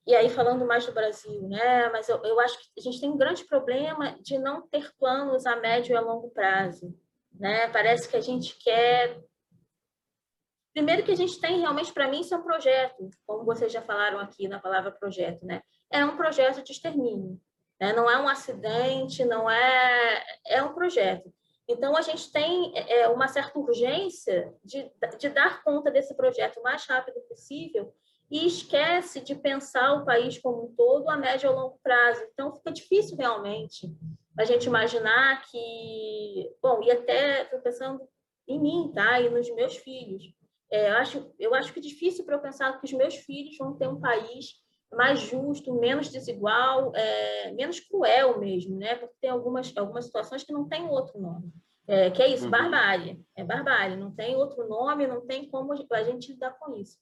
e 0.08 0.16
aí 0.16 0.30
falando 0.30 0.66
mais 0.66 0.86
do 0.86 0.94
Brasil, 0.94 1.48
né? 1.48 1.90
Mas 1.90 2.08
eu, 2.08 2.24
eu 2.24 2.40
acho 2.40 2.60
que 2.60 2.70
a 2.78 2.82
gente 2.82 3.02
tem 3.02 3.10
um 3.10 3.18
grande 3.18 3.44
problema 3.44 4.18
de 4.22 4.38
não 4.38 4.68
ter 4.68 4.94
planos 4.98 5.46
a 5.46 5.56
médio 5.56 5.94
e 5.94 5.98
a 5.98 6.02
longo 6.02 6.30
prazo, 6.30 6.96
né? 7.34 7.68
Parece 7.70 8.08
que 8.08 8.16
a 8.16 8.22
gente 8.22 8.58
quer 8.60 9.20
Primeiro 10.76 11.04
que 11.04 11.12
a 11.12 11.16
gente 11.16 11.40
tem 11.40 11.62
realmente, 11.62 11.94
para 11.94 12.10
mim, 12.10 12.20
isso 12.20 12.36
é 12.36 12.38
um 12.38 12.44
projeto, 12.44 13.10
como 13.26 13.46
vocês 13.46 13.72
já 13.72 13.82
falaram 13.82 14.20
aqui 14.20 14.46
na 14.46 14.60
palavra 14.60 14.92
projeto, 14.92 15.46
né? 15.46 15.62
É 15.90 16.04
um 16.04 16.18
projeto 16.18 16.62
de 16.62 16.74
extermínio, 16.74 17.40
né? 17.80 17.94
não 17.94 18.12
é 18.12 18.22
um 18.22 18.28
acidente, 18.28 19.24
não 19.24 19.50
é... 19.50 20.26
É 20.46 20.62
um 20.62 20.74
projeto. 20.74 21.34
Então, 21.68 21.96
a 21.96 22.02
gente 22.02 22.32
tem 22.32 22.72
é, 22.76 23.08
uma 23.08 23.28
certa 23.28 23.58
urgência 23.58 24.54
de, 24.64 24.92
de 25.18 25.30
dar 25.30 25.64
conta 25.64 25.90
desse 25.90 26.16
projeto 26.16 26.58
o 26.60 26.64
mais 26.64 26.86
rápido 26.86 27.20
possível 27.22 27.94
e 28.30 28.46
esquece 28.46 29.22
de 29.22 29.36
pensar 29.36 29.94
o 29.94 30.06
país 30.06 30.38
como 30.38 30.66
um 30.66 30.76
todo 30.76 31.10
a 31.10 31.18
médio 31.18 31.50
ou 31.50 31.56
longo 31.56 31.80
prazo. 31.82 32.24
Então, 32.34 32.54
fica 32.54 32.72
difícil 32.72 33.18
realmente 33.18 33.92
a 34.38 34.46
gente 34.46 34.66
imaginar 34.66 35.44
que... 35.50 36.52
Bom, 36.62 36.84
e 36.84 36.92
até 36.92 37.44
estou 37.44 37.60
pensando 37.60 38.08
em 38.48 38.60
mim, 38.60 38.92
tá? 38.94 39.20
E 39.20 39.30
nos 39.30 39.50
meus 39.56 39.76
filhos. 39.78 40.24
É, 40.72 40.92
eu, 40.92 40.98
acho, 40.98 41.34
eu 41.40 41.56
acho 41.56 41.72
que 41.72 41.80
é 41.80 41.82
difícil 41.82 42.26
para 42.26 42.36
eu 42.36 42.42
pensar 42.42 42.80
que 42.80 42.86
os 42.86 42.94
meus 42.94 43.16
filhos 43.16 43.58
vão 43.58 43.76
ter 43.76 43.88
um 43.88 44.00
país 44.00 44.65
mais 44.96 45.20
justo, 45.20 45.74
menos 45.74 46.10
desigual, 46.10 46.96
é, 46.96 47.52
menos 47.52 47.80
cruel 47.80 48.40
mesmo, 48.40 48.78
né? 48.78 48.96
Porque 48.96 49.16
tem 49.22 49.30
algumas, 49.30 49.76
algumas 49.76 50.06
situações 50.06 50.44
que 50.44 50.54
não 50.54 50.68
tem 50.68 50.88
outro 50.88 51.20
nome. 51.20 51.52
É, 51.88 52.10
que 52.10 52.22
é 52.22 52.28
isso, 52.28 52.46
uhum. 52.46 52.52
barbárie. 52.52 53.22
É 53.36 53.44
barbárie, 53.44 53.98
não 53.98 54.12
tem 54.12 54.36
outro 54.36 54.68
nome, 54.68 55.06
não 55.06 55.26
tem 55.26 55.50
como 55.50 55.74
a 55.74 56.04
gente 56.04 56.32
lidar 56.32 56.58
com 56.60 56.76
isso. 56.76 56.98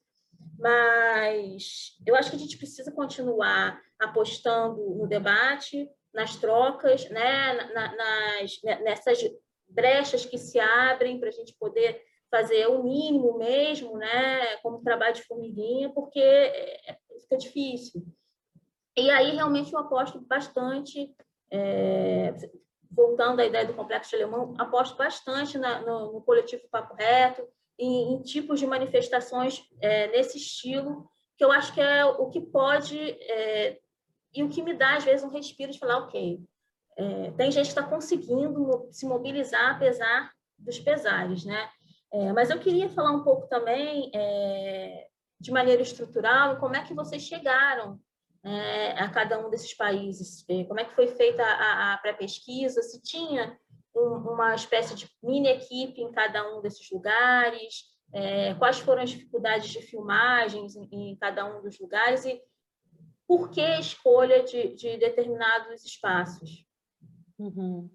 Mas 0.59 1.97
eu 2.05 2.15
acho 2.15 2.29
que 2.29 2.35
a 2.35 2.39
gente 2.39 2.57
precisa 2.57 2.91
continuar 2.91 3.79
apostando 3.99 4.95
no 4.95 5.07
debate, 5.07 5.89
nas 6.13 6.35
trocas, 6.35 7.09
né? 7.09 7.53
Na, 7.73 7.95
nas, 7.95 8.59
nessas 8.81 9.19
brechas 9.67 10.25
que 10.25 10.37
se 10.37 10.59
abrem 10.59 11.19
para 11.19 11.29
a 11.29 11.31
gente 11.31 11.55
poder 11.57 12.01
fazer 12.29 12.67
o 12.67 12.83
mínimo 12.83 13.37
mesmo, 13.37 13.97
né? 13.97 14.57
Como 14.57 14.83
trabalho 14.83 15.13
de 15.13 15.23
formiguinha, 15.23 15.89
porque 15.93 16.19
é, 16.19 16.97
fica 17.33 17.37
difícil. 17.37 18.05
E 18.95 19.09
aí, 19.09 19.35
realmente, 19.35 19.73
eu 19.73 19.79
aposto 19.79 20.19
bastante, 20.21 21.13
é, 21.51 22.33
voltando 22.91 23.39
à 23.39 23.45
ideia 23.45 23.65
do 23.65 23.73
complexo 23.73 24.11
de 24.11 24.17
alemão, 24.17 24.53
aposto 24.57 24.95
bastante 24.95 25.57
na, 25.57 25.81
no, 25.81 26.13
no, 26.13 26.21
coletivo 26.21 26.67
Papo 26.69 26.93
Reto, 26.95 27.47
em, 27.77 28.13
em 28.13 28.21
tipos 28.21 28.59
de 28.59 28.67
manifestações 28.67 29.63
é, 29.81 30.07
nesse 30.07 30.37
estilo, 30.37 31.09
que 31.35 31.43
eu 31.43 31.51
acho 31.51 31.73
que 31.73 31.81
é 31.81 32.05
o 32.05 32.29
que 32.29 32.39
pode, 32.39 32.99
é, 32.99 33.79
e 34.33 34.43
o 34.43 34.49
que 34.49 34.61
me 34.61 34.75
dá, 34.75 34.97
às 34.97 35.03
vezes, 35.03 35.25
um 35.25 35.31
respiro 35.31 35.71
de 35.71 35.79
falar, 35.79 35.97
ok, 35.97 36.39
é, 36.95 37.31
tem 37.31 37.51
gente 37.51 37.65
que 37.65 37.69
está 37.69 37.83
conseguindo 37.83 38.87
se 38.91 39.07
mobilizar 39.07 39.75
apesar 39.75 40.31
dos 40.59 40.79
pesares, 40.79 41.43
né? 41.43 41.69
É, 42.13 42.31
mas 42.31 42.51
eu 42.51 42.59
queria 42.59 42.87
falar 42.89 43.11
um 43.11 43.23
pouco 43.23 43.47
também 43.47 44.11
é, 44.13 45.07
de 45.43 45.51
maneira 45.51 45.81
estrutural, 45.81 46.57
como 46.57 46.77
é 46.77 46.83
que 46.85 46.93
vocês 46.93 47.21
chegaram 47.21 47.99
é, 48.45 48.91
a 48.91 49.09
cada 49.09 49.45
um 49.45 49.49
desses 49.49 49.73
países, 49.73 50.45
é, 50.47 50.63
como 50.63 50.79
é 50.79 50.85
que 50.85 50.95
foi 50.95 51.07
feita 51.07 51.43
a, 51.43 51.93
a 51.93 51.97
pré-pesquisa, 51.97 52.81
se 52.81 53.01
tinha 53.01 53.59
um, 53.93 54.15
uma 54.33 54.55
espécie 54.55 54.95
de 54.95 55.05
mini 55.21 55.49
equipe 55.49 56.01
em 56.01 56.13
cada 56.13 56.49
um 56.49 56.61
desses 56.61 56.89
lugares, 56.89 57.83
é, 58.13 58.53
quais 58.53 58.79
foram 58.79 59.01
as 59.01 59.09
dificuldades 59.09 59.69
de 59.69 59.81
filmagens 59.81 60.77
em, 60.77 60.87
em, 60.93 61.15
cada 61.17 61.45
um 61.45 61.61
dos 61.61 61.77
lugares 61.77 62.23
e 62.23 62.41
por 63.27 63.49
que 63.49 63.59
a 63.59 63.79
escolha 63.81 64.43
de, 64.43 64.75
de 64.75 64.97
determinados 64.97 65.83
espaços? 65.83 66.65
Uhum. 67.37 67.89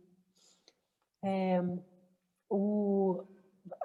É, 1.25 1.61
o, 2.51 3.25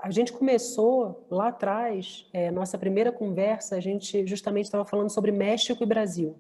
a 0.04 0.12
gente 0.12 0.34
começou 0.34 1.26
lá 1.32 1.48
atrás, 1.48 2.28
é, 2.34 2.52
nossa 2.52 2.78
primeira 2.78 3.10
conversa, 3.10 3.78
a 3.78 3.80
gente 3.80 4.28
justamente 4.28 4.66
estava 4.66 4.84
falando 4.84 5.10
sobre 5.10 5.32
México 5.32 5.82
e 5.82 5.86
Brasil. 5.88 6.36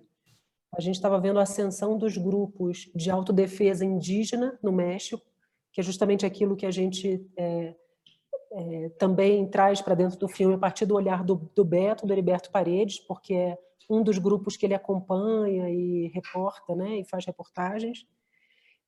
A 0.76 0.82
gente 0.82 0.95
estava 0.95 1.17
vendo 1.17 1.39
a 1.39 1.43
ascensão 1.43 1.97
dos 1.97 2.17
grupos 2.17 2.91
de 2.93 3.10
autodefesa 3.10 3.86
indígena 3.86 4.60
no 4.62 4.73
México, 4.73 5.26
que 5.71 5.80
é 5.80 5.84
justamente 5.84 6.26
aquilo 6.26 6.58
que 6.58 6.65
a 6.65 6.71
gente 6.71 7.26
é, 7.38 7.73
é, 8.52 8.89
também 8.99 9.47
traz 9.47 9.82
para 9.82 9.95
dentro 9.95 10.19
do 10.19 10.28
filme 10.28 10.56
a 10.56 10.60
partir 10.60 10.86
do 10.86 10.95
olhar 10.95 11.23
do, 11.23 11.49
do 11.56 11.63
Beto, 11.63 12.06
do 12.06 12.12
Heriberto 12.12 12.52
Paredes, 12.52 12.99
porque 12.99 13.34
é 13.34 13.58
um 13.89 14.04
dos 14.04 14.17
grupos 14.17 14.58
que 14.58 14.65
ele 14.65 14.76
acompanha 14.76 15.69
e 15.69 16.12
reporta, 16.13 16.76
né, 16.76 16.99
e 16.99 17.06
faz 17.06 17.26
reportagens. 17.26 18.06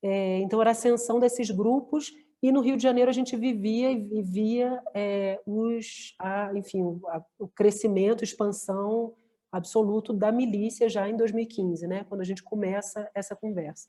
É, 0.02 0.38
então, 0.40 0.60
era 0.60 0.68
a 0.68 0.72
ascensão 0.72 1.18
desses 1.18 1.50
grupos 1.50 2.12
e 2.42 2.52
no 2.52 2.60
Rio 2.60 2.76
de 2.76 2.82
Janeiro 2.82 3.10
a 3.10 3.14
gente 3.14 3.36
vivia 3.36 3.90
e 3.90 4.22
via 4.22 4.82
é, 4.94 5.40
os, 5.46 6.14
a, 6.18 6.52
enfim, 6.54 7.00
a, 7.08 7.22
o 7.38 7.48
crescimento, 7.48 8.22
expansão 8.22 9.14
absoluto 9.50 10.12
da 10.12 10.30
milícia 10.30 10.88
já 10.88 11.08
em 11.08 11.16
2015, 11.16 11.86
né, 11.86 12.04
quando 12.08 12.20
a 12.20 12.24
gente 12.24 12.42
começa 12.42 13.10
essa 13.14 13.34
conversa. 13.34 13.88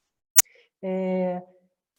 É, 0.82 1.42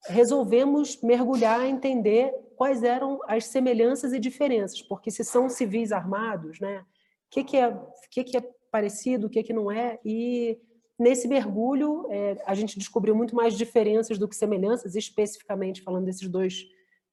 resolvemos 0.07 1.03
mergulhar, 1.03 1.67
entender 1.67 2.33
quais 2.57 2.83
eram 2.83 3.21
as 3.27 3.47
semelhanças 3.47 4.13
e 4.13 4.19
diferenças, 4.19 4.81
porque 4.83 5.11
se 5.11 5.25
são 5.25 5.49
civis 5.49 5.93
armados, 5.93 6.61
né, 6.61 6.81
o 6.81 6.85
que, 7.31 7.45
que, 7.45 7.57
é, 7.57 7.79
que, 8.11 8.25
que 8.25 8.37
é 8.37 8.41
parecido, 8.71 9.27
o 9.27 9.31
que, 9.31 9.43
que 9.43 9.53
não 9.53 9.71
é, 9.71 9.99
e 10.05 10.59
Nesse 10.99 11.29
mergulho, 11.29 12.07
é, 12.11 12.43
a 12.45 12.55
gente 12.55 12.79
descobriu 12.79 13.15
muito 13.15 13.37
mais 13.37 13.57
diferenças 13.57 14.19
do 14.19 14.27
que 14.29 14.35
semelhanças, 14.35 14.97
especificamente 14.97 15.83
falando 15.83 16.07
desses 16.07 16.29
dois, 16.29 16.65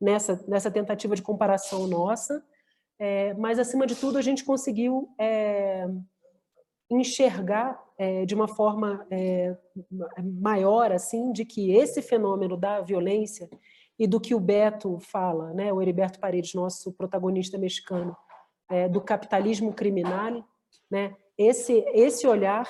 nessa, 0.02 0.43
nessa 0.48 0.71
tentativa 0.71 1.15
de 1.15 1.21
comparação 1.21 1.88
nossa, 1.88 2.43
é, 2.98 3.34
mas, 3.34 3.60
acima 3.60 3.86
de 3.86 3.95
tudo, 3.95 4.17
a 4.17 4.21
gente 4.21 4.43
conseguiu 4.43 5.10
é, 5.19 5.88
enxergar 6.89 7.82
é, 7.98 8.26
de 8.26 8.34
uma 8.34 8.48
forma 8.48 9.06
é, 9.12 9.56
maior, 10.39 10.91
assim, 10.91 11.32
de 11.32 11.45
que 11.45 11.74
esse 11.74 12.02
fenômeno 12.02 12.56
da 12.56 12.82
violência 12.82 13.50
e 13.98 14.08
do 14.08 14.19
que 14.19 14.36
o 14.36 14.39
Beto 14.39 15.00
fala, 15.00 15.54
né, 15.54 15.71
o 15.71 15.82
Heriberto 15.82 16.19
Paredes, 16.19 16.54
nosso 16.54 16.91
protagonista 16.93 17.58
mexicano, 17.58 18.15
é, 18.69 18.89
do 18.89 19.02
capitalismo 19.02 19.74
criminal, 19.74 20.43
né, 20.89 21.15
esse, 21.38 21.86
esse 21.93 22.26
olhar 22.28 22.65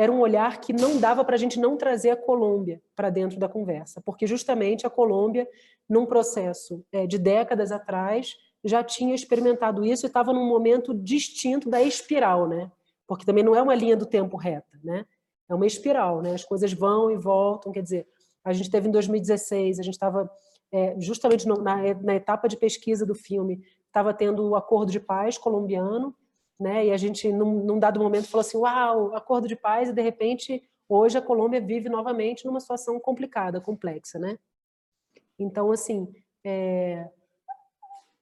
era 0.00 0.10
um 0.10 0.20
olhar 0.20 0.62
que 0.62 0.72
não 0.72 0.98
dava 0.98 1.22
para 1.22 1.34
a 1.34 1.38
gente 1.38 1.60
não 1.60 1.76
trazer 1.76 2.08
a 2.08 2.16
Colômbia 2.16 2.80
para 2.96 3.10
dentro 3.10 3.38
da 3.38 3.46
conversa, 3.46 4.00
porque 4.00 4.26
justamente 4.26 4.86
a 4.86 4.90
Colômbia, 4.90 5.46
num 5.86 6.06
processo 6.06 6.82
é, 6.90 7.06
de 7.06 7.18
décadas 7.18 7.70
atrás, 7.70 8.34
já 8.64 8.82
tinha 8.82 9.14
experimentado 9.14 9.84
isso 9.84 10.06
e 10.06 10.08
estava 10.08 10.32
num 10.32 10.48
momento 10.48 10.94
distinto 10.94 11.68
da 11.68 11.82
espiral, 11.82 12.48
né? 12.48 12.72
Porque 13.06 13.26
também 13.26 13.44
não 13.44 13.54
é 13.54 13.60
uma 13.60 13.74
linha 13.74 13.94
do 13.94 14.06
tempo 14.06 14.38
reta, 14.38 14.80
né? 14.82 15.04
É 15.46 15.54
uma 15.54 15.66
espiral, 15.66 16.22
né? 16.22 16.32
As 16.32 16.44
coisas 16.44 16.72
vão 16.72 17.10
e 17.10 17.16
voltam, 17.18 17.70
quer 17.70 17.82
dizer, 17.82 18.08
a 18.42 18.54
gente 18.54 18.70
teve 18.70 18.88
em 18.88 18.90
2016, 18.90 19.78
a 19.78 19.82
gente 19.82 19.94
estava 19.94 20.30
é, 20.72 20.98
justamente 20.98 21.46
na, 21.46 21.76
na 22.02 22.14
etapa 22.14 22.48
de 22.48 22.56
pesquisa 22.56 23.04
do 23.04 23.14
filme, 23.14 23.62
estava 23.86 24.14
tendo 24.14 24.48
o 24.48 24.56
acordo 24.56 24.90
de 24.90 24.98
paz 24.98 25.36
colombiano, 25.36 26.16
né? 26.60 26.86
E 26.86 26.92
a 26.92 26.96
gente, 26.96 27.32
num, 27.32 27.64
num 27.64 27.78
dado 27.78 27.98
momento, 27.98 28.28
falou 28.28 28.42
assim: 28.42 28.58
uau, 28.58 29.14
acordo 29.14 29.48
de 29.48 29.56
paz, 29.56 29.88
e 29.88 29.92
de 29.92 30.02
repente, 30.02 30.62
hoje 30.88 31.16
a 31.16 31.22
Colômbia 31.22 31.60
vive 31.60 31.88
novamente 31.88 32.44
numa 32.44 32.60
situação 32.60 33.00
complicada, 33.00 33.60
complexa, 33.60 34.18
né? 34.18 34.38
Então, 35.38 35.72
assim, 35.72 36.12
é, 36.44 37.08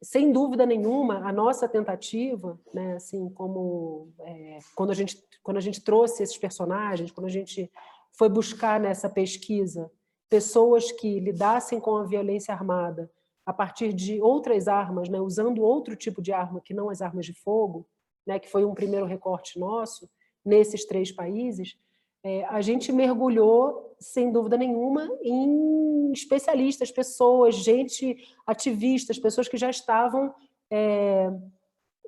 sem 0.00 0.32
dúvida 0.32 0.64
nenhuma, 0.64 1.28
a 1.28 1.32
nossa 1.32 1.68
tentativa, 1.68 2.58
né, 2.72 2.94
assim, 2.94 3.28
como 3.30 4.12
é, 4.20 4.58
quando 4.74 4.90
a 4.90 4.94
gente 4.94 5.26
quando 5.42 5.56
a 5.56 5.62
gente 5.62 5.82
trouxe 5.82 6.22
esses 6.22 6.36
personagens, 6.36 7.10
quando 7.10 7.26
a 7.26 7.30
gente 7.30 7.70
foi 8.12 8.28
buscar 8.28 8.78
nessa 8.78 9.08
pesquisa 9.08 9.90
pessoas 10.28 10.92
que 10.92 11.18
lidassem 11.18 11.80
com 11.80 11.96
a 11.96 12.04
violência 12.04 12.52
armada 12.52 13.10
a 13.46 13.52
partir 13.52 13.94
de 13.94 14.20
outras 14.20 14.68
armas, 14.68 15.08
né, 15.08 15.18
usando 15.18 15.62
outro 15.62 15.96
tipo 15.96 16.20
de 16.20 16.34
arma 16.34 16.60
que 16.60 16.74
não 16.74 16.90
as 16.90 17.00
armas 17.00 17.24
de 17.24 17.32
fogo, 17.32 17.88
né, 18.28 18.38
que 18.38 18.50
foi 18.50 18.62
um 18.62 18.74
primeiro 18.74 19.06
recorte 19.06 19.58
nosso, 19.58 20.06
nesses 20.44 20.84
três 20.84 21.10
países, 21.10 21.78
é, 22.22 22.44
a 22.44 22.60
gente 22.60 22.92
mergulhou, 22.92 23.96
sem 23.98 24.30
dúvida 24.30 24.58
nenhuma, 24.58 25.08
em 25.22 26.12
especialistas, 26.12 26.90
pessoas, 26.90 27.54
gente, 27.54 28.16
ativistas, 28.46 29.18
pessoas 29.18 29.48
que 29.48 29.56
já 29.56 29.70
estavam 29.70 30.34
é, 30.70 31.30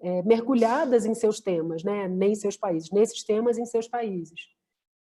é, 0.02 0.22
mergulhadas 0.22 1.06
em 1.06 1.14
seus 1.14 1.40
temas, 1.40 1.82
né, 1.82 2.06
nem 2.06 2.32
em 2.32 2.34
seus 2.34 2.56
países, 2.56 2.90
nesses 2.90 3.24
temas 3.24 3.56
em 3.56 3.64
seus 3.64 3.88
países. 3.88 4.40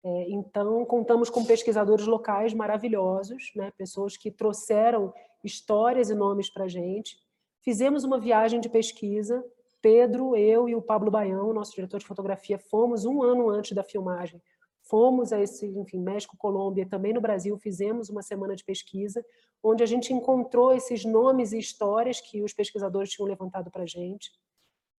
É, 0.03 0.29
então, 0.29 0.83
contamos 0.85 1.29
com 1.29 1.45
pesquisadores 1.45 2.05
locais 2.05 2.53
maravilhosos, 2.53 3.51
né, 3.55 3.71
pessoas 3.77 4.17
que 4.17 4.29
trouxeram 4.29 5.13
histórias 5.43 6.09
e 6.09 6.15
nomes 6.15 6.49
para 6.49 6.65
a 6.65 6.67
gente. 6.67 7.17
Fizemos 7.63 8.03
uma 8.03 8.19
viagem 8.19 8.59
de 8.59 8.67
pesquisa 8.67 9.43
Pedro, 9.85 10.35
eu 10.35 10.67
e 10.67 10.73
o 10.73 10.81
Pablo 10.81 11.11
Baião, 11.11 11.53
nosso 11.53 11.75
diretor 11.75 11.99
de 11.99 12.07
fotografia, 12.07 12.57
fomos 12.57 13.05
um 13.05 13.21
ano 13.21 13.47
antes 13.47 13.73
da 13.73 13.83
filmagem. 13.83 14.41
Fomos 14.81 15.31
a 15.31 15.39
esse, 15.39 15.67
enfim, 15.67 15.99
México, 15.99 16.35
Colômbia, 16.35 16.89
também 16.89 17.13
no 17.13 17.21
Brasil, 17.21 17.55
fizemos 17.59 18.09
uma 18.09 18.23
semana 18.23 18.55
de 18.55 18.63
pesquisa, 18.63 19.23
onde 19.61 19.83
a 19.83 19.85
gente 19.85 20.11
encontrou 20.11 20.73
esses 20.73 21.05
nomes 21.05 21.53
e 21.53 21.59
histórias 21.59 22.19
que 22.19 22.41
os 22.41 22.51
pesquisadores 22.51 23.11
tinham 23.11 23.27
levantado 23.27 23.69
para 23.69 23.83
a 23.83 23.85
gente. 23.85 24.31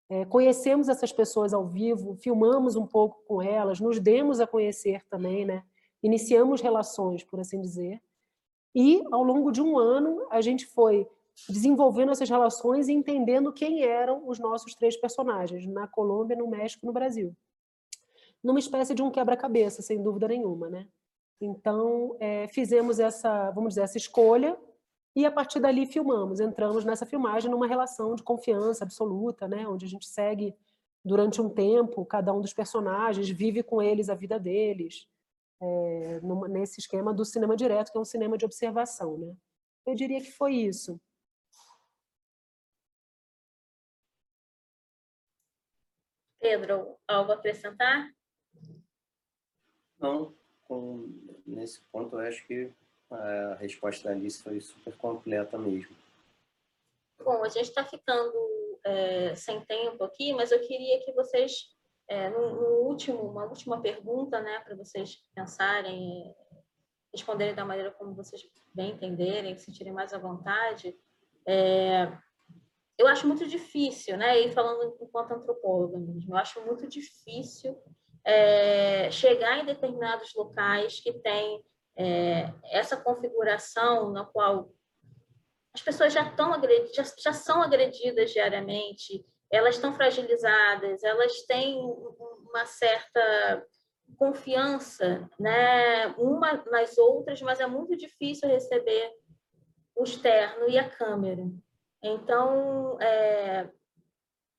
É, 0.08 0.24
conhecemos 0.24 0.88
essas 0.88 1.12
pessoas 1.12 1.52
ao 1.52 1.66
vivo, 1.66 2.14
filmamos 2.14 2.76
um 2.76 2.86
pouco 2.86 3.24
com 3.26 3.42
elas, 3.42 3.80
nos 3.80 3.98
demos 3.98 4.38
a 4.38 4.46
conhecer 4.46 5.04
também, 5.10 5.44
né? 5.44 5.64
iniciamos 6.00 6.60
relações, 6.60 7.24
por 7.24 7.40
assim 7.40 7.60
dizer, 7.60 8.00
e 8.72 9.02
ao 9.10 9.24
longo 9.24 9.50
de 9.50 9.60
um 9.60 9.76
ano 9.76 10.28
a 10.30 10.40
gente 10.40 10.64
foi 10.64 11.08
desenvolvendo 11.48 12.12
essas 12.12 12.28
relações 12.28 12.88
e 12.88 12.92
entendendo 12.92 13.52
quem 13.52 13.82
eram 13.82 14.26
os 14.28 14.38
nossos 14.38 14.74
três 14.74 14.96
personagens, 14.96 15.66
na 15.66 15.86
Colômbia, 15.86 16.36
no 16.36 16.48
México 16.48 16.84
e 16.84 16.86
no 16.86 16.92
Brasil. 16.92 17.36
Numa 18.42 18.58
espécie 18.58 18.94
de 18.94 19.02
um 19.02 19.10
quebra-cabeça, 19.10 19.82
sem 19.82 20.02
dúvida 20.02 20.28
nenhuma. 20.28 20.68
Né? 20.68 20.86
Então, 21.40 22.16
é, 22.18 22.48
fizemos 22.48 22.98
essa, 22.98 23.50
vamos 23.50 23.70
dizer, 23.70 23.82
essa 23.82 23.98
escolha 23.98 24.56
e 25.14 25.24
a 25.24 25.30
partir 25.30 25.60
dali 25.60 25.86
filmamos, 25.86 26.40
entramos 26.40 26.84
nessa 26.84 27.06
filmagem 27.06 27.50
numa 27.50 27.66
relação 27.66 28.14
de 28.14 28.22
confiança 28.22 28.84
absoluta, 28.84 29.48
né? 29.48 29.66
onde 29.66 29.86
a 29.86 29.88
gente 29.88 30.06
segue 30.06 30.54
durante 31.04 31.40
um 31.40 31.48
tempo 31.48 32.04
cada 32.04 32.32
um 32.32 32.40
dos 32.40 32.52
personagens, 32.52 33.28
vive 33.30 33.62
com 33.62 33.80
eles 33.80 34.08
a 34.08 34.14
vida 34.14 34.38
deles, 34.38 35.08
é, 35.60 36.20
numa, 36.22 36.48
nesse 36.48 36.80
esquema 36.80 37.14
do 37.14 37.24
cinema 37.24 37.56
direto, 37.56 37.92
que 37.92 37.96
é 37.96 38.00
um 38.00 38.04
cinema 38.04 38.36
de 38.36 38.44
observação. 38.44 39.16
Né? 39.16 39.34
Eu 39.86 39.94
diria 39.94 40.20
que 40.20 40.32
foi 40.32 40.54
isso. 40.54 41.00
Pedro, 46.46 46.96
algo 47.08 47.32
a 47.32 47.34
acrescentar? 47.34 48.08
Não, 49.98 50.32
com, 50.62 51.08
nesse 51.44 51.80
ponto 51.90 52.14
eu 52.14 52.20
acho 52.20 52.46
que 52.46 52.72
a 53.10 53.54
resposta 53.54 54.04
da 54.04 54.14
Alice 54.14 54.40
foi 54.40 54.60
super 54.60 54.96
completa 54.96 55.58
mesmo. 55.58 55.96
Bom, 57.18 57.42
a 57.42 57.48
gente 57.48 57.64
está 57.68 57.84
ficando 57.84 58.32
é, 58.84 59.34
sem 59.34 59.60
tempo 59.64 60.04
aqui, 60.04 60.32
mas 60.34 60.52
eu 60.52 60.60
queria 60.60 61.04
que 61.04 61.12
vocês 61.14 61.74
é, 62.08 62.30
no, 62.30 62.54
no, 62.54 62.68
último, 62.86 63.22
uma 63.22 63.46
última 63.46 63.82
pergunta, 63.82 64.40
né, 64.40 64.60
para 64.60 64.76
vocês 64.76 65.18
pensarem, 65.34 66.32
responderem 67.12 67.56
da 67.56 67.64
maneira 67.64 67.90
como 67.90 68.14
vocês 68.14 68.48
bem 68.72 68.92
entenderem, 68.92 69.58
se 69.58 69.64
sentirem 69.64 69.92
mais 69.92 70.12
à 70.14 70.18
vontade. 70.18 70.96
É, 71.44 72.06
eu 72.98 73.06
acho 73.06 73.26
muito 73.26 73.46
difícil, 73.46 74.16
né, 74.16 74.40
e 74.40 74.52
falando 74.52 74.96
enquanto 75.00 75.32
antropóloga 75.32 75.98
mesmo, 75.98 76.32
eu 76.32 76.36
acho 76.36 76.64
muito 76.64 76.88
difícil 76.88 77.76
é, 78.24 79.10
chegar 79.10 79.58
em 79.58 79.66
determinados 79.66 80.34
locais 80.34 80.98
que 81.00 81.12
têm 81.12 81.62
é, 81.96 82.52
essa 82.64 82.96
configuração 82.96 84.10
na 84.12 84.24
qual 84.24 84.70
as 85.74 85.82
pessoas 85.82 86.12
já, 86.12 86.22
estão 86.22 86.52
já, 86.94 87.04
já 87.18 87.32
são 87.32 87.62
agredidas 87.62 88.32
diariamente, 88.32 89.24
elas 89.50 89.74
estão 89.74 89.92
fragilizadas, 89.92 91.04
elas 91.04 91.42
têm 91.42 91.78
uma 91.78 92.64
certa 92.64 93.66
confiança, 94.16 95.28
né, 95.38 96.06
uma 96.16 96.64
nas 96.70 96.96
outras, 96.96 97.42
mas 97.42 97.60
é 97.60 97.66
muito 97.66 97.96
difícil 97.96 98.48
receber 98.48 99.12
o 99.94 100.04
externo 100.04 100.68
e 100.68 100.78
a 100.78 100.88
câmera. 100.88 101.44
Então, 102.06 103.00
é, 103.00 103.68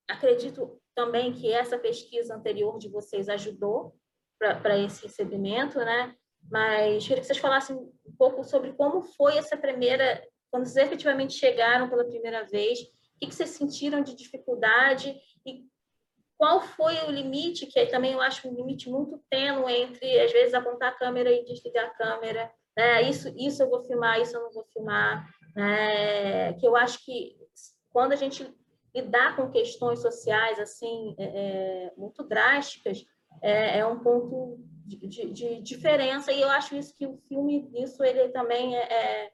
acredito 0.09 0.79
também 0.95 1.31
que 1.31 1.51
essa 1.51 1.77
pesquisa 1.77 2.35
anterior 2.35 2.77
de 2.77 2.89
vocês 2.89 3.29
ajudou 3.29 3.95
para 4.39 4.77
esse 4.77 5.03
recebimento, 5.03 5.77
né? 5.79 6.15
Mas 6.49 7.03
queria 7.03 7.21
que 7.21 7.27
vocês 7.27 7.39
falassem 7.39 7.75
um 7.75 8.15
pouco 8.17 8.43
sobre 8.43 8.73
como 8.73 9.01
foi 9.01 9.37
essa 9.37 9.57
primeira, 9.57 10.23
quando 10.49 10.65
vocês 10.65 10.85
efetivamente 10.85 11.33
chegaram 11.33 11.89
pela 11.89 12.05
primeira 12.05 12.45
vez, 12.45 12.79
o 12.81 13.27
que 13.27 13.33
vocês 13.33 13.49
sentiram 13.49 14.01
de 14.01 14.15
dificuldade 14.15 15.19
e 15.45 15.65
qual 16.37 16.61
foi 16.61 16.95
o 17.03 17.11
limite, 17.11 17.65
que 17.65 17.85
também 17.87 18.13
eu 18.13 18.21
acho 18.21 18.47
um 18.47 18.53
limite 18.53 18.89
muito 18.89 19.19
tênue 19.29 19.73
entre, 19.73 20.19
às 20.19 20.31
vezes, 20.31 20.53
apontar 20.53 20.89
a 20.93 20.95
câmera 20.95 21.31
e 21.31 21.43
desligar 21.43 21.85
a 21.85 21.89
câmera, 21.95 22.51
né? 22.77 23.01
isso, 23.01 23.33
isso 23.35 23.63
eu 23.63 23.69
vou 23.69 23.83
filmar, 23.83 24.21
isso 24.21 24.37
eu 24.37 24.43
não 24.43 24.51
vou 24.51 24.63
filmar, 24.71 25.27
né? 25.57 26.53
que 26.53 26.67
eu 26.67 26.75
acho 26.75 27.03
que 27.03 27.35
quando 27.89 28.11
a 28.11 28.15
gente 28.15 28.47
lidar 28.93 29.35
com 29.35 29.49
questões 29.49 29.99
sociais 29.99 30.59
assim 30.59 31.15
é, 31.17 31.25
é 31.87 31.93
muito 31.97 32.23
drásticas, 32.23 33.03
é, 33.41 33.79
é 33.79 33.85
um 33.85 33.99
ponto 33.99 34.59
de, 34.85 35.07
de, 35.07 35.31
de, 35.31 35.61
diferença, 35.61 36.31
e 36.31 36.41
eu 36.41 36.49
acho 36.49 36.75
isso 36.75 36.95
que 36.95 37.05
o 37.05 37.17
filme, 37.27 37.69
isso 37.75 38.03
ele 38.03 38.29
também 38.29 38.77
é, 38.77 38.81
é, 38.81 39.31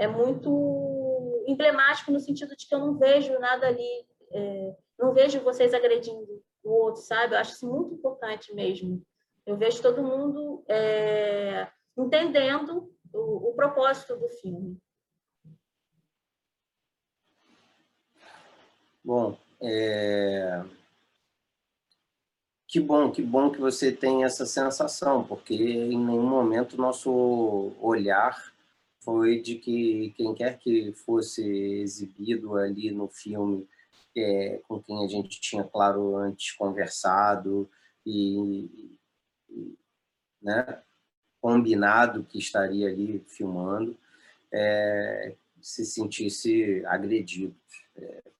é 0.00 0.06
muito 0.06 1.44
emblemático 1.46 2.12
no 2.12 2.20
sentido 2.20 2.54
de 2.54 2.66
que 2.66 2.74
eu 2.74 2.78
não 2.78 2.98
vejo 2.98 3.38
nada 3.38 3.66
ali, 3.66 4.06
é, 4.32 4.76
não 4.98 5.12
vejo 5.12 5.40
vocês 5.40 5.74
agredindo 5.74 6.42
o 6.62 6.70
outro, 6.70 7.02
sabe? 7.02 7.34
Eu 7.34 7.38
acho 7.38 7.52
isso 7.52 7.66
muito 7.66 7.94
importante 7.94 8.54
mesmo. 8.54 9.02
Eu 9.44 9.56
vejo 9.56 9.82
todo 9.82 10.02
mundo 10.02 10.64
é, 10.68 11.68
entendendo 11.96 12.90
o, 13.12 13.50
o 13.50 13.54
propósito 13.54 14.16
do 14.16 14.28
filme. 14.28 14.78
Bom, 19.04 19.38
é... 19.60 20.64
que 22.66 22.80
bom, 22.80 23.12
que 23.12 23.20
bom 23.22 23.50
que 23.50 23.60
você 23.60 23.92
tem 23.92 24.24
essa 24.24 24.46
sensação, 24.46 25.24
porque 25.26 25.54
em 25.54 25.98
nenhum 25.98 26.26
momento 26.26 26.78
nosso 26.78 27.72
olhar 27.80 28.52
foi 29.00 29.42
de 29.42 29.56
que 29.56 30.14
quem 30.16 30.34
quer 30.34 30.58
que 30.58 30.92
fosse 30.92 31.42
exibido 31.42 32.56
ali 32.56 32.90
no 32.90 33.06
filme, 33.08 33.68
é, 34.16 34.60
com 34.66 34.82
quem 34.82 35.04
a 35.04 35.08
gente 35.08 35.38
tinha, 35.40 35.64
claro, 35.64 36.16
antes 36.16 36.52
conversado 36.52 37.68
e, 38.06 38.96
e 39.50 39.78
né, 40.40 40.82
combinado 41.42 42.24
que 42.24 42.38
estaria 42.38 42.88
ali 42.88 43.22
filmando, 43.28 43.94
é, 44.50 45.34
se 45.60 45.84
sentisse 45.84 46.82
agredido. 46.86 47.54
É, 47.96 48.33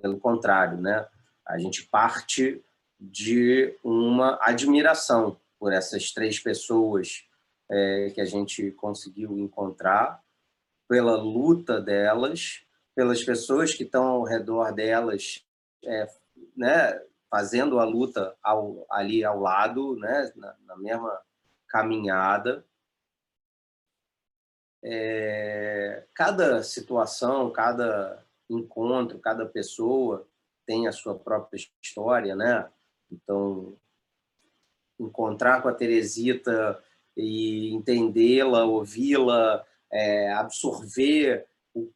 pelo 0.00 0.18
contrário, 0.18 0.78
né? 0.78 1.06
a 1.50 1.58
gente 1.58 1.84
parte 1.86 2.64
de 2.98 3.76
uma 3.82 4.38
admiração 4.40 5.36
por 5.58 5.72
essas 5.72 6.12
três 6.12 6.38
pessoas 6.38 7.24
é, 7.68 8.10
que 8.14 8.20
a 8.20 8.24
gente 8.24 8.70
conseguiu 8.72 9.36
encontrar, 9.38 10.22
pela 10.88 11.16
luta 11.16 11.80
delas, 11.80 12.64
pelas 12.94 13.22
pessoas 13.22 13.72
que 13.72 13.84
estão 13.84 14.06
ao 14.06 14.24
redor 14.24 14.72
delas, 14.72 15.44
é, 15.84 16.08
né, 16.56 17.00
fazendo 17.30 17.78
a 17.78 17.84
luta 17.84 18.36
ao, 18.42 18.84
ali 18.90 19.24
ao 19.24 19.38
lado, 19.38 19.96
né, 19.96 20.32
na, 20.34 20.56
na 20.66 20.76
mesma 20.76 21.20
caminhada. 21.68 22.64
É, 24.82 26.04
cada 26.12 26.62
situação, 26.64 27.50
cada 27.52 28.24
encontro, 28.54 29.18
cada 29.18 29.46
pessoa 29.46 30.26
tem 30.66 30.86
a 30.86 30.92
sua 30.92 31.14
própria 31.14 31.58
história, 31.82 32.34
né? 32.34 32.68
Então, 33.10 33.76
encontrar 34.98 35.62
com 35.62 35.68
a 35.68 35.74
Teresita 35.74 36.82
e 37.16 37.72
entendê-la, 37.72 38.64
ouvi-la, 38.64 39.64
é, 39.92 40.32
absorver 40.32 41.46
o, 41.74 41.90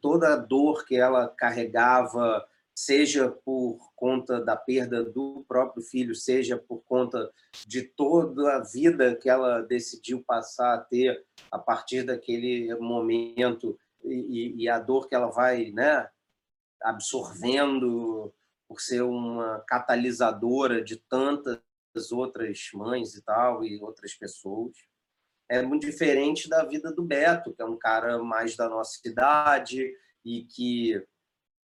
toda 0.00 0.34
a 0.34 0.36
dor 0.36 0.84
que 0.84 0.96
ela 0.96 1.28
carregava, 1.28 2.46
seja 2.74 3.28
por 3.28 3.78
conta 3.96 4.40
da 4.40 4.56
perda 4.56 5.04
do 5.04 5.44
próprio 5.48 5.82
filho, 5.82 6.14
seja 6.14 6.56
por 6.56 6.78
conta 6.84 7.30
de 7.66 7.82
toda 7.82 8.56
a 8.56 8.60
vida 8.60 9.16
que 9.16 9.28
ela 9.28 9.62
decidiu 9.62 10.22
passar 10.24 10.74
a 10.74 10.78
ter 10.78 11.24
a 11.50 11.58
partir 11.58 12.04
daquele 12.04 12.72
momento 12.76 13.78
e, 14.12 14.62
e 14.62 14.68
a 14.68 14.78
dor 14.78 15.08
que 15.08 15.14
ela 15.14 15.30
vai 15.30 15.70
né, 15.70 16.08
absorvendo 16.82 18.32
por 18.68 18.80
ser 18.80 19.02
uma 19.02 19.60
catalisadora 19.66 20.82
de 20.82 20.96
tantas 20.96 21.60
outras 22.12 22.68
mães 22.74 23.14
e 23.14 23.22
tal, 23.22 23.64
e 23.64 23.80
outras 23.82 24.14
pessoas. 24.14 24.72
É 25.48 25.62
muito 25.62 25.86
diferente 25.86 26.48
da 26.48 26.64
vida 26.64 26.92
do 26.92 27.02
Beto, 27.02 27.54
que 27.54 27.62
é 27.62 27.64
um 27.64 27.78
cara 27.78 28.22
mais 28.22 28.54
da 28.54 28.68
nossa 28.68 29.00
idade 29.04 29.90
e 30.24 30.44
que 30.44 31.02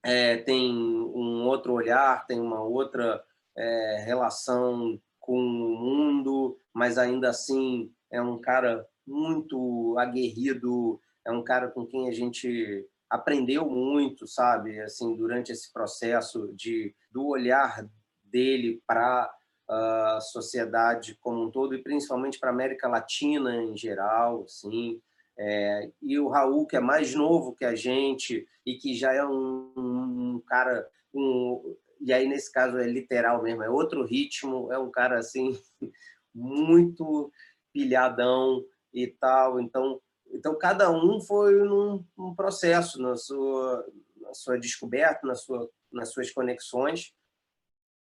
é, 0.03 0.37
tem 0.37 0.70
um 0.70 1.46
outro 1.46 1.72
olhar, 1.72 2.26
tem 2.26 2.38
uma 2.38 2.62
outra 2.62 3.24
é, 3.57 4.03
relação 4.05 5.00
com 5.18 5.38
o 5.38 5.79
mundo, 5.79 6.59
mas 6.72 6.98
ainda 6.98 7.31
assim 7.31 7.92
é 8.11 8.20
um 8.20 8.38
cara 8.38 8.87
muito 9.07 9.96
aguerrido, 9.98 11.00
é 11.26 11.30
um 11.30 11.42
cara 11.42 11.68
com 11.68 11.87
quem 11.87 12.09
a 12.09 12.12
gente 12.12 12.87
aprendeu 13.09 13.68
muito, 13.68 14.26
sabe, 14.26 14.80
assim, 14.80 15.16
durante 15.16 15.50
esse 15.50 15.72
processo 15.72 16.52
de 16.54 16.94
do 17.11 17.26
olhar 17.26 17.85
dele 18.22 18.80
para 18.87 19.28
a 19.68 20.20
sociedade 20.20 21.16
como 21.20 21.44
um 21.44 21.50
todo 21.50 21.74
e 21.74 21.83
principalmente 21.83 22.38
para 22.38 22.50
a 22.50 22.52
América 22.52 22.88
Latina 22.88 23.62
em 23.62 23.76
geral, 23.76 24.44
assim. 24.44 25.00
É, 25.37 25.90
e 26.02 26.18
o 26.18 26.28
Raul, 26.28 26.66
que 26.66 26.76
é 26.76 26.80
mais 26.80 27.14
novo 27.14 27.54
que 27.54 27.64
a 27.64 27.74
gente 27.74 28.46
e 28.66 28.74
que 28.74 28.94
já 28.94 29.12
é 29.12 29.24
um, 29.24 29.72
um 29.76 30.42
cara, 30.46 30.87
um, 31.14 31.76
e 32.00 32.12
aí 32.12 32.28
nesse 32.28 32.52
caso 32.52 32.78
é 32.78 32.87
literal 32.87 33.42
mesmo, 33.42 33.62
é 33.62 33.70
outro 33.70 34.04
ritmo, 34.04 34.70
é 34.72 34.78
um 34.78 34.90
cara 34.90 35.18
assim 35.18 35.59
muito 36.35 37.33
pilhadão 37.72 38.64
e 38.92 39.06
tal. 39.06 39.61
Então, 39.61 40.00
então 40.32 40.56
cada 40.56 40.90
um 40.90 41.20
foi 41.20 41.54
num, 41.54 42.04
num 42.16 42.34
processo 42.34 43.00
na 43.00 43.16
sua, 43.16 43.86
na 44.20 44.34
sua 44.34 44.58
descoberta, 44.58 45.26
na 45.26 45.34
sua, 45.34 45.68
nas 45.92 46.12
suas 46.12 46.30
conexões. 46.30 47.14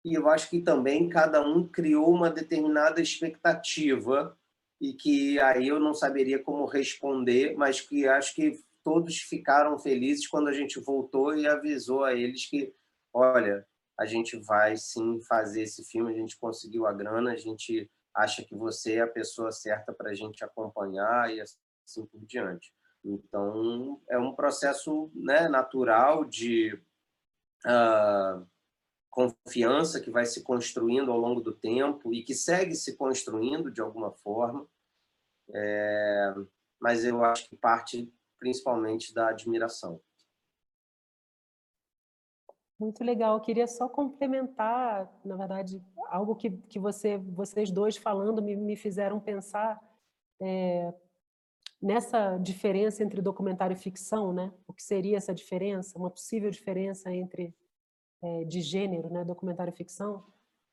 E 0.05 0.13
eu 0.13 0.29
acho 0.29 0.49
que 0.49 0.62
também 0.62 1.09
cada 1.09 1.41
um 1.41 1.67
criou 1.67 2.09
uma 2.09 2.29
determinada 2.29 3.01
expectativa 3.01 4.38
e 4.79 4.93
que 4.93 5.39
aí 5.39 5.67
eu 5.67 5.79
não 5.79 5.93
saberia 5.93 6.41
como 6.41 6.65
responder, 6.65 7.55
mas 7.55 7.79
que 7.79 8.07
acho 8.07 8.36
que 8.36 8.62
todos 8.83 9.17
ficaram 9.19 9.79
felizes 9.79 10.27
quando 10.27 10.49
a 10.49 10.53
gente 10.53 10.79
voltou 10.79 11.36
e 11.38 11.47
avisou 11.47 12.03
a 12.03 12.13
eles 12.13 12.45
que, 12.45 12.73
olha, 13.13 13.65
a 13.97 14.05
gente 14.05 14.38
vai 14.38 14.75
sim 14.75 15.21
fazer 15.21 15.63
esse 15.63 15.86
filme, 15.86 16.12
a 16.12 16.17
gente 16.17 16.38
conseguiu 16.38 16.86
a 16.86 16.91
grana, 16.91 17.31
a 17.31 17.38
gente 17.38 17.89
acha 18.13 18.43
que 18.43 18.55
você 18.55 18.95
é 18.95 19.01
a 19.01 19.07
pessoa 19.07 19.51
certa 19.51 19.93
para 19.93 20.12
a 20.12 20.13
gente 20.13 20.43
acompanhar 20.43 21.33
e 21.33 21.41
assim 21.84 22.06
por 22.06 22.19
diante. 22.26 22.74
Então, 23.04 24.02
é 24.10 24.17
um 24.17 24.34
processo 24.34 25.12
né, 25.13 25.50
natural 25.50 26.24
de 26.24 26.74
uh, 27.65 28.48
confiança 29.10 30.00
que 30.00 30.10
vai 30.10 30.26
se 30.26 30.41
construindo 30.41 31.12
ao 31.12 31.19
longo 31.19 31.41
do 31.41 31.54
tempo 31.54 32.13
e 32.13 32.24
que 32.24 32.34
segue 32.34 32.76
se 32.76 32.98
construindo 32.98 33.69
de 33.69 33.82
alguma 33.82 34.12
forma, 34.12 34.67
é, 35.54 36.34
mas 36.82 37.06
eu 37.06 37.24
acho 37.24 37.48
que 37.48 37.56
parte 37.56 38.12
principalmente 38.39 39.13
da 39.13 39.30
admiração. 39.30 40.02
Muito 42.80 43.04
legal. 43.04 43.38
Eu 43.38 43.41
queria 43.41 43.67
só 43.67 43.88
complementar, 43.88 45.10
na 45.24 45.36
verdade, 45.36 45.82
algo 46.08 46.36
que, 46.36 46.50
que 46.50 46.80
você, 46.80 47.17
vocês 47.17 47.72
dois 47.72 47.96
falando 47.96 48.41
me, 48.41 48.56
me 48.56 48.76
fizeram 48.76 49.19
pensar 49.19 49.80
é, 50.41 50.93
nessa 51.84 52.38
diferença 52.38 53.04
entre 53.04 53.22
documentário 53.22 53.76
e 53.76 53.80
ficção, 53.80 54.32
né? 54.32 54.54
O 54.65 54.74
que 54.74 54.82
seria 54.82 55.17
essa 55.17 55.34
diferença? 55.34 56.00
Uma 56.00 56.10
possível 56.10 56.50
diferença 56.50 57.13
entre 57.13 57.54
é, 58.22 58.46
de 58.46 58.62
gênero, 58.62 59.10
né, 59.10 59.26
documentário 59.26 59.74
ficção, 59.74 60.24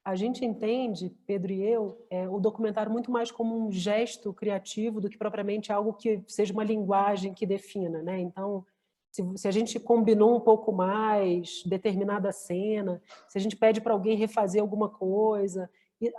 a 0.05 0.15
gente 0.15 0.45
entende, 0.45 1.11
Pedro 1.27 1.53
e 1.53 1.63
eu, 1.63 2.07
é, 2.09 2.29
o 2.29 2.39
documentário 2.41 2.91
muito 2.91 3.11
mais 3.11 3.31
como 3.31 3.57
um 3.57 3.71
gesto 3.71 4.33
criativo 4.33 5.01
do 5.01 5.11
que 5.11 5.19
propriamente 5.19 5.73
algo 5.73 5.93
que 5.93 6.23
seja 6.27 6.53
uma 6.53 6.65
linguagem 6.65 7.35
que 7.35 7.45
defina. 7.45 8.01
Né? 8.03 8.21
Então, 8.21 8.65
se, 9.11 9.23
se 9.37 9.49
a 9.49 9.51
gente 9.51 9.79
combinou 9.79 10.35
um 10.35 10.41
pouco 10.41 10.73
mais 10.73 11.63
determinada 11.67 12.33
cena, 12.33 13.03
se 13.29 13.37
a 13.37 13.41
gente 13.41 13.57
pede 13.57 13.81
para 13.81 13.93
alguém 13.93 14.17
refazer 14.17 14.63
alguma 14.63 14.89
coisa, 14.89 15.69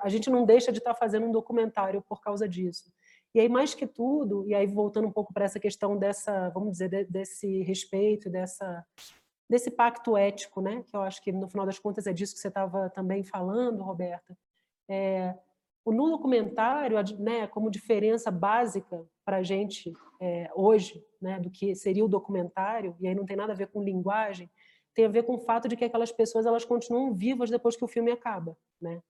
a 0.04 0.10
gente 0.10 0.30
não 0.30 0.45
deixa 0.45 0.71
de 0.71 0.77
estar 0.77 0.93
tá 0.93 0.99
fazendo 0.99 1.25
um 1.25 1.32
documentário 1.32 2.04
por 2.04 2.21
causa 2.21 2.47
disso. 2.47 2.91
E 3.33 3.39
aí, 3.39 3.47
mais 3.47 3.73
que 3.73 3.87
tudo, 3.87 4.45
e 4.47 4.53
aí 4.53 4.67
voltando 4.67 5.07
um 5.07 5.11
pouco 5.11 5.33
para 5.33 5.45
essa 5.45 5.59
questão 5.59 5.97
dessa, 5.97 6.49
vamos 6.49 6.73
dizer, 6.73 6.89
de, 6.89 7.05
desse 7.05 7.61
respeito, 7.63 8.29
dessa 8.29 8.85
desse 9.49 9.69
pacto 9.69 10.15
ético, 10.15 10.61
né? 10.61 10.81
que 10.87 10.95
eu 10.95 11.01
acho 11.01 11.21
que, 11.21 11.29
no 11.29 11.45
final 11.49 11.65
das 11.65 11.77
contas, 11.77 12.07
é 12.07 12.13
disso 12.13 12.33
que 12.33 12.39
você 12.39 12.47
estava 12.47 12.89
também 12.89 13.21
falando, 13.21 13.83
Roberta. 13.83 14.37
É, 14.89 15.35
no 15.85 16.09
documentário, 16.09 16.97
né, 17.19 17.47
como 17.47 17.69
diferença 17.69 18.31
básica 18.31 19.05
para 19.25 19.37
a 19.37 19.43
gente 19.43 19.91
é, 20.21 20.49
hoje, 20.55 21.03
né, 21.21 21.37
do 21.37 21.49
que 21.49 21.75
seria 21.75 22.05
o 22.05 22.07
documentário, 22.07 22.95
e 22.99 23.07
aí 23.07 23.13
não 23.13 23.25
tem 23.25 23.35
nada 23.35 23.51
a 23.51 23.55
ver 23.55 23.67
com 23.67 23.83
linguagem, 23.83 24.49
tem 24.93 25.05
a 25.05 25.09
ver 25.09 25.23
com 25.23 25.35
o 25.35 25.39
fato 25.39 25.67
de 25.67 25.75
que 25.75 25.83
aquelas 25.83 26.11
pessoas 26.11 26.45
elas 26.45 26.63
continuam 26.63 27.13
vivas 27.13 27.49
depois 27.49 27.75
que 27.75 27.83
o 27.83 27.89
filme 27.89 28.11
acaba. 28.11 28.55
Né? 28.79 29.01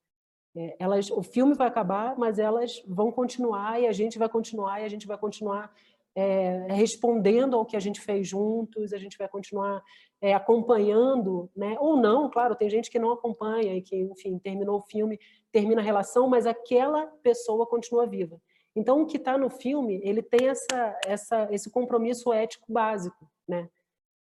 É, 0.56 0.76
elas, 0.80 1.10
o 1.10 1.24
filme 1.24 1.54
vai 1.54 1.68
acabar, 1.68 2.18
mas 2.18 2.38
elas 2.38 2.84
vão 2.88 3.12
continuar 3.12 3.82
e 3.82 3.88
a 3.88 3.92
gente 3.92 4.20
vai 4.20 4.28
continuar 4.28 4.82
e 4.82 4.86
a 4.86 4.90
gente 4.90 5.08
vai 5.08 5.18
continuar 5.18 5.74
é, 6.14 6.68
respondendo 6.74 7.56
ao 7.56 7.66
que 7.66 7.78
a 7.78 7.80
gente 7.80 8.02
fez 8.02 8.28
juntos, 8.28 8.92
a 8.92 8.98
gente 8.98 9.18
vai 9.18 9.30
continuar 9.30 9.82
é, 10.20 10.34
acompanhando, 10.34 11.50
né? 11.56 11.78
ou 11.80 11.96
não, 11.96 12.30
claro, 12.30 12.56
tem 12.56 12.70
gente 12.70 12.92
que 12.92 13.00
não 13.00 13.12
acompanha 13.12 13.76
e 13.76 13.82
que, 13.82 13.96
enfim, 13.96 14.38
terminou 14.38 14.80
o 14.80 14.84
filme, 14.84 15.20
termina 15.52 15.82
a 15.82 15.84
relação, 15.84 16.28
mas 16.28 16.46
aquela 16.46 17.08
pessoa 17.24 17.66
continua 17.66 18.06
viva. 18.06 18.42
Então, 18.76 19.02
o 19.02 19.06
que 19.06 19.18
está 19.18 19.38
no 19.38 19.50
filme, 19.50 20.00
ele 20.04 20.22
tem 20.22 20.48
essa, 20.48 21.00
essa, 21.06 21.48
esse 21.52 21.70
compromisso 21.70 22.32
ético 22.32 22.72
básico, 22.72 23.30
né? 23.48 23.70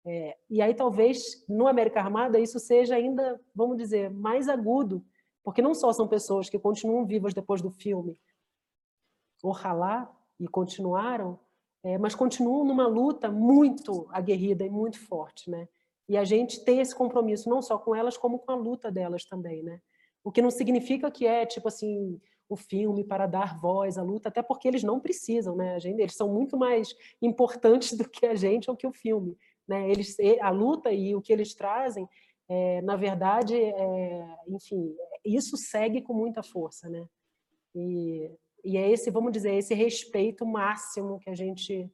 É, 0.05 0.37
e 0.49 0.63
aí, 0.63 0.73
talvez, 0.73 1.45
no 1.49 1.67
América 1.67 1.99
Armada, 2.01 2.39
isso 2.39 2.61
seja 2.61 2.95
ainda, 2.95 3.41
vamos 3.53 3.77
dizer, 3.77 4.09
mais 4.09 4.49
agudo, 4.49 5.05
porque 5.47 5.63
não 5.63 5.77
só 5.77 5.93
são 5.93 6.09
pessoas 6.09 6.51
que 6.51 6.59
continuam 6.59 7.07
vivas 7.07 7.33
depois 7.33 7.63
do 7.63 7.71
filme, 7.71 8.19
oxalá, 9.41 10.13
e 10.41 10.49
continuaram, 10.49 11.39
é, 11.85 11.97
mas 11.97 12.17
continuam 12.17 12.65
numa 12.65 12.89
luta 12.89 13.31
muito 13.31 14.09
aguerrida 14.11 14.67
e 14.67 14.69
muito 14.69 14.99
forte, 14.99 15.49
né? 15.49 15.69
E 16.09 16.17
a 16.17 16.25
gente 16.25 16.65
tem 16.65 16.81
esse 16.81 16.93
compromisso 16.93 17.49
não 17.49 17.63
só 17.63 17.79
com 17.79 17.95
elas, 17.95 18.17
como 18.17 18.41
com 18.41 18.51
a 18.51 18.57
luta 18.57 18.91
delas 18.91 19.25
também, 19.25 19.63
né? 19.63 19.81
O 20.25 20.33
que 20.33 20.43
não 20.43 20.51
significa 20.51 21.13
que 21.13 21.29
é, 21.29 21.47
tipo 21.47 21.69
assim, 21.69 22.21
o 22.49 22.57
filme 22.57 23.05
para 23.05 23.29
dar 23.29 23.57
voz 23.57 23.97
à 23.99 24.03
luta, 24.03 24.29
até 24.29 24.43
porque 24.43 24.67
eles 24.67 24.83
não 24.83 24.99
precisam, 24.99 25.55
né? 25.55 25.79
Gente, 25.79 26.01
eles 26.01 26.17
são 26.17 26.29
muito 26.29 26.57
mais 26.57 26.93
importantes 27.23 27.93
do 27.97 28.09
que 28.09 28.27
a 28.27 28.35
gente 28.35 28.69
ou 28.69 28.77
que 28.77 28.89
o 28.89 28.93
filme, 28.93 29.39
né? 29.69 29.89
Eles, 29.89 30.17
a 30.41 30.51
luta 30.51 30.91
e 30.91 31.15
o 31.15 31.23
que 31.23 31.33
eles 31.33 31.55
trazem, 31.55 32.09
é, 32.49 32.81
na 32.83 32.97
verdade, 32.97 33.57
é, 33.57 34.39
enfim, 34.49 34.95
isso 35.25 35.57
segue 35.57 36.03
com 36.03 36.15
muita 36.15 36.43
força, 36.43 36.89
né? 36.89 37.07
E 37.75 38.31
e 38.67 38.77
é 38.77 38.91
esse, 38.91 39.13
vamos 39.13 39.31
dizer, 39.31 39.55
esse 39.55 39.75
respeito 39.75 40.45
máximo 40.45 41.21
que 41.21 41.31
a 41.31 41.35
gente 41.37 41.89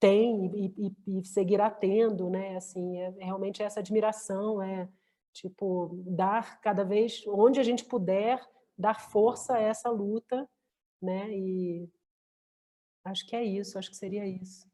tem 0.00 0.46
e, 0.56 0.94
e, 1.06 1.18
e 1.18 1.24
seguirá 1.26 1.70
tendo, 1.70 2.30
né? 2.30 2.56
Assim, 2.56 2.98
é, 2.98 3.14
é 3.18 3.24
realmente 3.24 3.62
essa 3.62 3.80
admiração, 3.80 4.62
é 4.62 4.88
tipo 5.34 6.02
dar 6.06 6.60
cada 6.60 6.82
vez 6.84 7.22
onde 7.26 7.60
a 7.60 7.62
gente 7.62 7.84
puder 7.84 8.40
dar 8.76 9.00
força 9.10 9.54
a 9.54 9.60
essa 9.60 9.90
luta, 9.90 10.48
né? 11.00 11.30
E 11.30 11.90
acho 13.04 13.26
que 13.26 13.36
é 13.36 13.44
isso, 13.44 13.78
acho 13.78 13.90
que 13.90 13.96
seria 13.96 14.26
isso. 14.26 14.67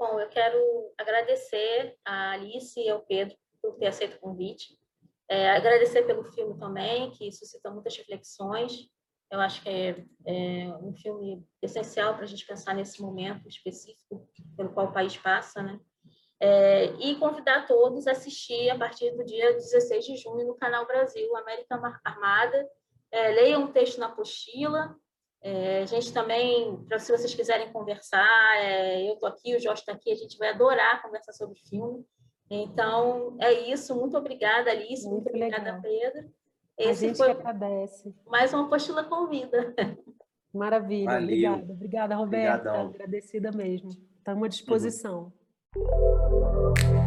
Bom, 0.00 0.18
eu 0.18 0.30
quero 0.30 0.58
agradecer 0.96 1.94
a 2.02 2.30
Alice 2.30 2.80
e 2.80 2.88
ao 2.88 3.02
Pedro 3.02 3.36
por 3.60 3.76
ter 3.76 3.88
aceito 3.88 4.16
o 4.16 4.20
convite. 4.20 4.78
É, 5.28 5.50
agradecer 5.50 6.06
pelo 6.06 6.24
filme 6.24 6.58
também, 6.58 7.10
que 7.10 7.30
suscita 7.30 7.70
muitas 7.70 7.94
reflexões. 7.98 8.88
Eu 9.30 9.38
acho 9.40 9.60
que 9.60 9.68
é, 9.68 10.06
é 10.24 10.68
um 10.82 10.94
filme 10.94 11.46
essencial 11.60 12.14
para 12.14 12.24
a 12.24 12.26
gente 12.26 12.46
pensar 12.46 12.74
nesse 12.74 13.02
momento 13.02 13.46
específico 13.46 14.26
pelo 14.56 14.72
qual 14.72 14.86
o 14.86 14.92
país 14.94 15.14
passa, 15.18 15.62
né? 15.62 15.78
É, 16.40 16.86
e 16.94 17.16
convidar 17.16 17.66
todos 17.66 18.06
a 18.06 18.12
assistir 18.12 18.70
a 18.70 18.78
partir 18.78 19.10
do 19.10 19.22
dia 19.22 19.52
16 19.52 20.06
de 20.06 20.16
junho 20.16 20.46
no 20.46 20.56
Canal 20.56 20.86
Brasil, 20.86 21.36
América 21.36 21.78
Armada. 22.02 22.66
É, 23.12 23.32
leiam 23.32 23.64
um 23.64 23.72
texto 23.72 23.98
na 23.98 24.06
apostila. 24.06 24.96
É, 25.42 25.82
a 25.82 25.86
gente 25.86 26.12
também, 26.12 26.76
para 26.86 26.98
se 26.98 27.10
vocês 27.10 27.34
quiserem 27.34 27.72
conversar, 27.72 28.56
é, 28.58 29.08
eu 29.08 29.14
estou 29.14 29.28
aqui, 29.28 29.56
o 29.56 29.60
Jorge 29.60 29.80
está 29.80 29.92
aqui, 29.92 30.12
a 30.12 30.16
gente 30.16 30.36
vai 30.36 30.50
adorar 30.50 31.00
conversar 31.02 31.32
sobre 31.32 31.58
o 31.58 31.68
filme. 31.68 32.04
Então, 32.50 33.36
é 33.40 33.52
isso. 33.70 33.94
Muito 33.94 34.18
obrigada, 34.18 34.70
Alice. 34.70 35.08
Muito, 35.08 35.24
muito 35.24 35.28
obrigada, 35.28 35.80
Pedro. 35.80 36.28
Esse 36.76 37.04
a 37.04 37.08
gente 37.08 37.16
foi 37.16 37.30
agradece. 37.30 38.14
Mais 38.26 38.52
uma 38.52 38.64
apostila 38.66 39.04
com 39.04 39.28
vida. 39.28 39.74
Maravilha, 40.52 41.10
Valeu. 41.12 41.52
obrigada. 41.52 41.72
Obrigada, 41.72 42.16
Roberta. 42.16 42.58
Obrigadão. 42.58 42.86
Agradecida 42.88 43.52
mesmo. 43.52 43.90
Estamos 44.18 44.44
à 44.44 44.48
disposição. 44.48 45.32
Uhum. 45.76 46.99